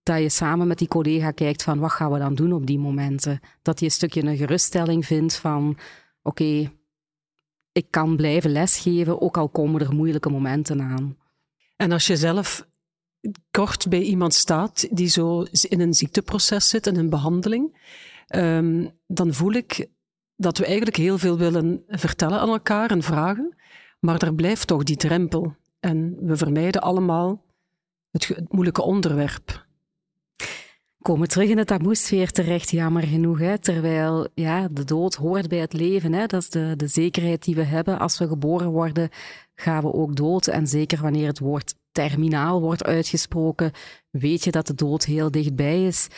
dat 0.02 0.18
je 0.18 0.28
samen 0.28 0.66
met 0.66 0.78
die 0.78 0.88
collega 0.88 1.30
kijkt 1.30 1.62
van 1.62 1.78
wat 1.78 1.92
gaan 1.92 2.12
we 2.12 2.18
dan 2.18 2.34
doen 2.34 2.52
op 2.52 2.66
die 2.66 2.78
momenten? 2.78 3.40
Dat 3.62 3.78
je 3.78 3.84
een 3.84 3.90
stukje 3.90 4.22
een 4.22 4.36
geruststelling 4.36 5.06
vindt 5.06 5.36
van 5.36 5.78
oké, 6.22 6.72
ik 7.72 7.86
kan 7.90 8.16
blijven 8.16 8.50
lesgeven 8.50 9.20
ook 9.20 9.36
al 9.36 9.48
komen 9.48 9.80
er 9.80 9.94
moeilijke 9.94 10.30
momenten 10.30 10.80
aan. 10.82 11.16
En 11.76 11.92
als 11.92 12.06
je 12.06 12.16
zelf 12.16 12.68
kort 13.50 13.88
bij 13.88 14.02
iemand 14.02 14.34
staat 14.34 14.86
die 14.90 15.08
zo 15.08 15.42
in 15.68 15.80
een 15.80 15.94
ziekteproces 15.94 16.68
zit, 16.68 16.86
in 16.86 16.96
een 16.96 17.10
behandeling, 17.10 17.76
ehm, 18.26 18.88
dan 19.06 19.34
voel 19.34 19.52
ik 19.52 19.88
dat 20.36 20.58
we 20.58 20.64
eigenlijk 20.64 20.96
heel 20.96 21.18
veel 21.18 21.38
willen 21.38 21.84
vertellen 21.88 22.40
aan 22.40 22.48
elkaar 22.48 22.90
en 22.90 23.02
vragen, 23.02 23.56
maar 24.00 24.22
er 24.22 24.34
blijft 24.34 24.66
toch 24.66 24.82
die 24.82 24.96
drempel. 24.96 25.54
En 25.80 26.16
we 26.20 26.36
vermijden 26.36 26.82
allemaal 26.82 27.44
het, 28.10 28.40
moeilijke 28.48 28.82
onderwerp 28.82 29.68
komen 31.02 31.28
terug 31.28 31.48
in 31.48 31.58
het 31.58 31.66
taboesfeer 31.66 32.30
terecht, 32.30 32.70
jammer 32.70 33.02
genoeg. 33.02 33.38
Hè? 33.38 33.58
Terwijl 33.58 34.28
ja, 34.34 34.68
de 34.68 34.84
dood 34.84 35.14
hoort 35.14 35.48
bij 35.48 35.58
het 35.58 35.72
leven. 35.72 36.12
Hè? 36.12 36.26
Dat 36.26 36.42
is 36.42 36.50
de, 36.50 36.74
de 36.76 36.86
zekerheid 36.86 37.44
die 37.44 37.54
we 37.54 37.62
hebben. 37.62 37.98
Als 37.98 38.18
we 38.18 38.28
geboren 38.28 38.70
worden, 38.70 39.08
gaan 39.54 39.82
we 39.82 39.92
ook 39.92 40.16
dood. 40.16 40.46
En 40.46 40.66
zeker 40.66 41.02
wanneer 41.02 41.26
het 41.26 41.38
woord 41.38 41.74
terminaal 41.92 42.60
wordt 42.60 42.84
uitgesproken, 42.84 43.72
weet 44.10 44.44
je 44.44 44.50
dat 44.50 44.66
de 44.66 44.74
dood 44.74 45.04
heel 45.04 45.30
dichtbij 45.30 45.86
is. 45.86 46.08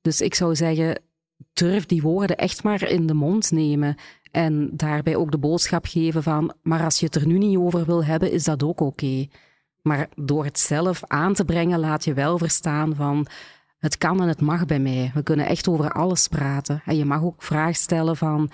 Dus 0.00 0.20
ik 0.20 0.34
zou 0.34 0.56
zeggen, 0.56 1.00
durf 1.52 1.86
die 1.86 2.02
woorden 2.02 2.36
echt 2.36 2.62
maar 2.62 2.88
in 2.88 3.06
de 3.06 3.14
mond 3.14 3.50
nemen. 3.50 3.96
En 4.30 4.70
daarbij 4.72 5.16
ook 5.16 5.30
de 5.30 5.38
boodschap 5.38 5.86
geven 5.86 6.22
van, 6.22 6.54
maar 6.62 6.84
als 6.84 7.00
je 7.00 7.06
het 7.06 7.14
er 7.14 7.26
nu 7.26 7.38
niet 7.38 7.56
over 7.56 7.84
wil 7.84 8.04
hebben, 8.04 8.32
is 8.32 8.44
dat 8.44 8.62
ook 8.62 8.80
oké. 8.80 9.26
Maar 9.82 10.08
door 10.14 10.44
het 10.44 10.58
zelf 10.58 11.02
aan 11.06 11.34
te 11.34 11.44
brengen, 11.44 11.78
laat 11.78 12.04
je 12.04 12.14
wel 12.14 12.38
verstaan 12.38 12.94
van, 12.94 13.26
het 13.78 13.98
kan 13.98 14.22
en 14.22 14.28
het 14.28 14.40
mag 14.40 14.66
bij 14.66 14.78
mij. 14.78 15.10
We 15.14 15.22
kunnen 15.22 15.46
echt 15.46 15.68
over 15.68 15.92
alles 15.92 16.28
praten. 16.28 16.82
En 16.84 16.96
je 16.96 17.04
mag 17.04 17.22
ook 17.22 17.42
vragen 17.42 17.74
stellen 17.74 18.16
van, 18.16 18.50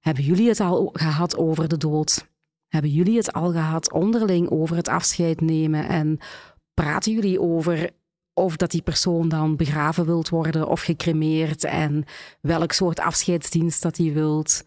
hebben 0.00 0.24
jullie 0.24 0.48
het 0.48 0.60
al 0.60 0.90
gehad 0.92 1.36
over 1.36 1.68
de 1.68 1.76
dood? 1.76 2.26
Hebben 2.74 2.92
jullie 2.92 3.16
het 3.16 3.32
al 3.32 3.52
gehad 3.52 3.92
onderling 3.92 4.50
over 4.50 4.76
het 4.76 4.88
afscheid 4.88 5.40
nemen? 5.40 5.88
En 5.88 6.18
praten 6.74 7.12
jullie 7.12 7.40
over 7.40 7.90
of 8.32 8.56
dat 8.56 8.70
die 8.70 8.82
persoon 8.82 9.28
dan 9.28 9.56
begraven 9.56 10.06
wilt 10.06 10.28
worden 10.28 10.68
of 10.68 10.80
gecremeerd 10.80 11.64
en 11.64 12.04
welk 12.40 12.72
soort 12.72 13.00
afscheidsdienst 13.00 13.82
dat 13.82 13.96
hij 13.96 14.12
wilt? 14.12 14.64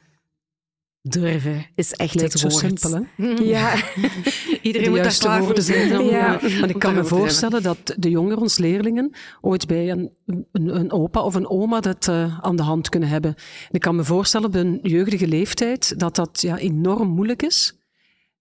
durven 1.01 1.65
is 1.75 1.93
echt 1.93 2.15
Lijkt 2.15 2.33
het 2.33 2.41
zo 2.41 2.47
woord. 2.47 2.79
simpel, 2.79 3.07
hè? 3.15 3.25
Ja. 3.53 3.75
Iedereen 4.61 4.89
moet 4.89 5.03
daar 5.03 5.17
klaar 5.17 5.43
voor 5.43 5.61
zijn. 5.61 6.05
Ja. 6.05 6.39
Want 6.59 6.69
ik 6.69 6.79
kan 6.79 6.93
me 6.93 7.03
voorstellen 7.03 7.63
dat 7.63 7.95
de 7.97 8.09
jongeren, 8.09 8.41
ons 8.41 8.57
leerlingen, 8.57 9.11
ooit 9.41 9.67
bij 9.67 9.91
een, 9.91 10.11
een, 10.25 10.45
een 10.75 10.91
opa 10.91 11.21
of 11.21 11.35
een 11.35 11.49
oma 11.49 11.79
dat 11.79 12.07
uh, 12.07 12.39
aan 12.39 12.55
de 12.55 12.63
hand 12.63 12.89
kunnen 12.89 13.09
hebben. 13.09 13.35
En 13.35 13.71
ik 13.71 13.81
kan 13.81 13.95
me 13.95 14.03
voorstellen 14.03 14.47
op 14.47 14.55
een 14.55 14.79
jeugdige 14.81 15.27
leeftijd 15.27 15.99
dat 15.99 16.15
dat 16.15 16.41
ja, 16.41 16.57
enorm 16.57 17.07
moeilijk 17.07 17.43
is. 17.43 17.76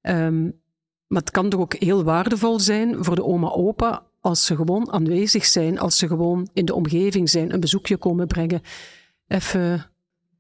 Um, 0.09 0.61
maar 1.07 1.21
het 1.21 1.31
kan 1.31 1.49
toch 1.49 1.61
ook 1.61 1.75
heel 1.75 2.05
waardevol 2.05 2.61
zijn 2.61 3.05
voor 3.05 3.15
de 3.15 3.25
oma-opa 3.25 4.03
als 4.21 4.45
ze 4.45 4.57
gewoon 4.57 4.93
aanwezig 4.93 5.45
zijn, 5.45 5.79
als 5.79 5.99
ze 5.99 6.07
gewoon 6.07 6.49
in 6.53 6.65
de 6.65 6.75
omgeving 6.75 7.31
zijn, 7.31 7.53
een 7.55 7.61
bezoekje 7.61 7.97
komen 7.97 8.27
brengen. 8.27 8.61
Even 9.27 9.87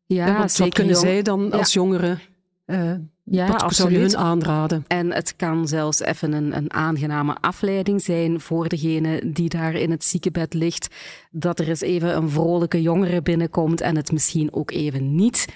ja, 0.06 0.38
wat 0.38 0.68
kunnen 0.68 0.92
jong- 0.92 1.06
zij 1.06 1.22
dan 1.22 1.52
als 1.52 1.72
jongeren 1.72 2.20
uh, 2.66 2.92
Ja, 3.24 3.46
Wat 3.46 3.60
zou 3.74 3.90
je 3.90 3.96
absoluut. 3.96 4.12
hun 4.12 4.16
aanraden? 4.16 4.84
En 4.86 5.12
het 5.12 5.36
kan 5.36 5.68
zelfs 5.68 6.00
even 6.00 6.32
een, 6.32 6.56
een 6.56 6.72
aangename 6.72 7.36
afleiding 7.40 8.02
zijn 8.02 8.40
voor 8.40 8.68
degene 8.68 9.32
die 9.32 9.48
daar 9.48 9.74
in 9.74 9.90
het 9.90 10.04
ziekenbed 10.04 10.54
ligt. 10.54 10.94
Dat 11.30 11.58
er 11.58 11.68
eens 11.68 11.80
even 11.80 12.16
een 12.16 12.30
vrolijke 12.30 12.82
jongere 12.82 13.22
binnenkomt 13.22 13.80
en 13.80 13.96
het 13.96 14.12
misschien 14.12 14.52
ook 14.52 14.70
even 14.70 15.14
niet 15.14 15.46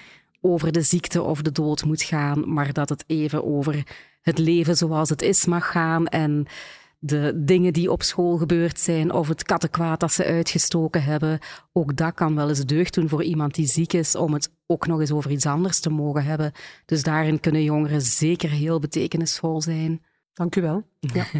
over 0.41 0.71
de 0.71 0.81
ziekte 0.81 1.21
of 1.21 1.41
de 1.41 1.51
dood 1.51 1.83
moet 1.83 2.03
gaan, 2.03 2.53
maar 2.53 2.73
dat 2.73 2.89
het 2.89 3.03
even 3.07 3.45
over 3.45 3.83
het 4.21 4.37
leven 4.37 4.77
zoals 4.77 5.09
het 5.09 5.21
is 5.21 5.45
mag 5.45 5.71
gaan 5.71 6.07
en 6.07 6.47
de 7.03 7.33
dingen 7.35 7.73
die 7.73 7.91
op 7.91 8.03
school 8.03 8.37
gebeurd 8.37 8.79
zijn 8.79 9.13
of 9.13 9.27
het 9.27 9.43
kattenkwaad 9.43 9.99
dat 9.99 10.13
ze 10.13 10.25
uitgestoken 10.25 11.03
hebben. 11.03 11.39
Ook 11.73 11.95
dat 11.95 12.13
kan 12.13 12.35
wel 12.35 12.49
eens 12.49 12.65
deugd 12.65 12.93
doen 12.93 13.09
voor 13.09 13.23
iemand 13.23 13.55
die 13.55 13.67
ziek 13.67 13.93
is 13.93 14.15
om 14.15 14.33
het 14.33 14.51
ook 14.67 14.87
nog 14.87 14.99
eens 14.99 15.11
over 15.11 15.31
iets 15.31 15.45
anders 15.45 15.79
te 15.79 15.89
mogen 15.89 16.23
hebben. 16.23 16.51
Dus 16.85 17.03
daarin 17.03 17.39
kunnen 17.39 17.63
jongeren 17.63 18.01
zeker 18.01 18.49
heel 18.49 18.79
betekenisvol 18.79 19.61
zijn. 19.61 20.01
Dank 20.33 20.55
u 20.55 20.61
wel. 20.61 20.83
Ja. 20.99 21.25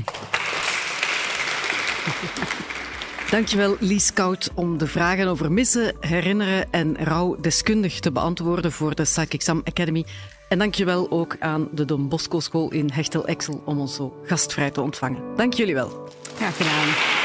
Dankjewel 3.31 3.75
Lies 3.79 4.13
Kout 4.13 4.49
om 4.53 4.77
de 4.77 4.87
vragen 4.87 5.27
over 5.27 5.51
missen, 5.51 5.95
herinneren 5.99 6.71
en 6.71 6.97
rouw 6.97 7.35
deskundig 7.39 7.99
te 7.99 8.11
beantwoorden 8.11 8.71
voor 8.71 8.95
de 8.95 9.03
Psychic 9.03 9.33
Exam 9.33 9.61
Academy. 9.63 10.05
En 10.49 10.57
dankjewel 10.57 11.11
ook 11.11 11.35
aan 11.39 11.69
de 11.71 11.85
Don 11.85 12.09
Bosco 12.09 12.39
School 12.39 12.71
in 12.71 12.89
Hechtel-Exel 12.93 13.61
om 13.65 13.79
ons 13.79 13.95
zo 13.95 14.21
gastvrij 14.23 14.71
te 14.71 14.81
ontvangen. 14.81 15.35
Dank 15.35 15.53
jullie 15.53 15.73
wel. 15.73 16.09
Graag 16.35 16.57
gedaan. 16.57 17.20